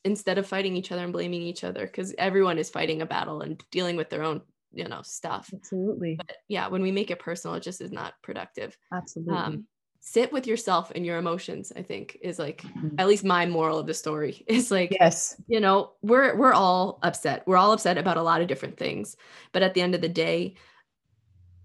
instead 0.05 0.39
of 0.39 0.47
fighting 0.47 0.77
each 0.77 0.93
other 0.93 1.03
and 1.03 1.13
blaming 1.13 1.43
each 1.43 1.65
other 1.65 1.87
because 1.87 2.15
everyone 2.19 2.59
is 2.59 2.71
fighting 2.71 3.03
a 3.03 3.07
battle 3.07 3.41
and 3.41 3.63
dealing 3.71 3.97
with 3.97 4.11
their 4.11 4.23
own 4.23 4.41
you 4.73 4.87
know 4.89 5.01
stuff 5.03 5.51
absolutely 5.55 6.17
but 6.17 6.37
yeah 6.49 6.69
when 6.69 6.83
we 6.83 6.93
make 6.93 7.11
it 7.11 7.19
personal 7.19 7.55
it 7.55 7.63
just 7.63 7.81
is 7.81 7.93
not 7.93 8.15
productive 8.23 8.77
absolutely 8.93 9.35
um, 9.35 9.65
sit 10.01 10.33
with 10.33 10.47
yourself 10.47 10.91
and 10.95 11.07
your 11.07 11.17
emotions 11.17 11.73
i 11.77 11.83
think 11.83 12.19
is 12.21 12.39
like 12.39 12.63
mm-hmm. 12.63 12.89
at 12.99 13.07
least 13.07 13.25
my 13.25 13.47
moral 13.47 13.79
of 13.79 13.87
the 13.87 13.95
story 13.95 14.45
is 14.49 14.71
like 14.71 14.95
yes 14.99 15.41
you 15.47 15.61
know 15.61 15.93
we're 16.03 16.37
we're 16.37 16.53
all 16.53 16.99
upset 17.03 17.43
we're 17.47 17.57
all 17.57 17.73
upset 17.73 17.97
about 17.97 18.17
a 18.17 18.23
lot 18.23 18.41
of 18.41 18.49
different 18.49 18.77
things 18.77 19.17
but 19.53 19.63
at 19.63 19.75
the 19.75 19.81
end 19.81 19.95
of 19.95 20.01
the 20.01 20.09
day 20.09 20.55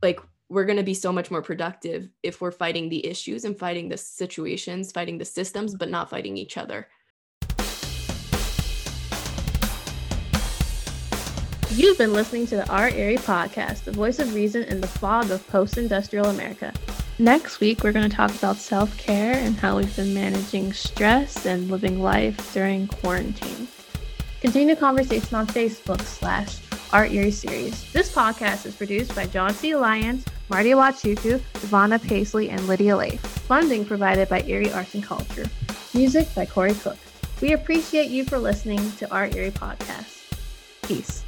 like 0.02 0.20
we're 0.50 0.66
going 0.66 0.78
to 0.78 0.84
be 0.84 0.96
so 0.96 1.12
much 1.12 1.30
more 1.30 1.44
productive 1.44 2.10
if 2.24 2.42
we're 2.42 2.52
fighting 2.52 2.90
the 2.90 3.06
issues 3.06 3.46
and 3.46 3.58
fighting 3.58 3.88
the 3.88 3.98
situations, 3.98 4.92
fighting 4.92 5.20
the 5.20 5.26
systems, 5.26 5.76
but 5.76 5.90
not 5.90 6.10
fighting 6.10 6.38
each 6.38 6.58
other. 6.58 6.88
You've 11.72 12.00
been 12.00 12.14
listening 12.14 12.48
to 12.48 12.56
the 12.56 12.68
Our 12.68 12.90
Erie 12.90 13.18
podcast, 13.18 13.84
the 13.84 13.92
voice 13.92 14.18
of 14.18 14.34
reason 14.34 14.64
in 14.64 14.82
the 14.82 14.88
fog 14.88 15.30
of 15.30 15.48
post 15.48 15.78
industrial 15.78 16.26
America. 16.26 16.74
Next 17.20 17.60
week, 17.60 17.84
we're 17.84 17.92
going 17.92 18.10
to 18.10 18.16
talk 18.16 18.34
about 18.34 18.56
self 18.58 18.98
care 18.98 19.36
and 19.36 19.56
how 19.56 19.78
we've 19.78 19.96
been 19.96 20.14
managing 20.14 20.74
stress 20.74 21.46
and 21.46 21.70
living 21.70 22.02
life 22.02 22.54
during 22.54 22.88
quarantine. 22.88 23.68
Continue 24.42 24.74
the 24.74 24.80
conversation 24.80 25.36
on 25.36 25.46
Facebook 25.46 26.02
slash 26.02 26.58
Our 26.92 27.06
Erie 27.06 27.30
Series. 27.30 27.92
This 27.94 28.12
podcast 28.12 28.66
is 28.66 28.76
produced 28.76 29.14
by 29.16 29.28
John 29.28 29.54
C. 29.54 29.76
Lyons, 29.76 30.26
Marty 30.50 30.72
Wachuku, 30.72 31.40
Ivana 31.40 32.02
Paisley, 32.02 32.50
and 32.50 32.68
Lydia 32.68 32.98
Leif. 32.98 33.22
Funding 33.22 33.86
provided 33.86 34.28
by 34.30 34.42
Erie 34.42 34.72
Arts 34.74 34.96
and 34.96 35.04
Culture. 35.04 35.46
Music 35.94 36.28
by 36.34 36.46
Corey 36.46 36.74
Cook. 36.74 36.98
We 37.42 37.54
appreciate 37.54 38.10
you 38.10 38.26
for 38.26 38.40
listening 38.40 38.92
to 38.94 39.12
our 39.12 39.28
Erie 39.28 39.52
podcast. 39.52 40.34
Peace. 40.82 41.24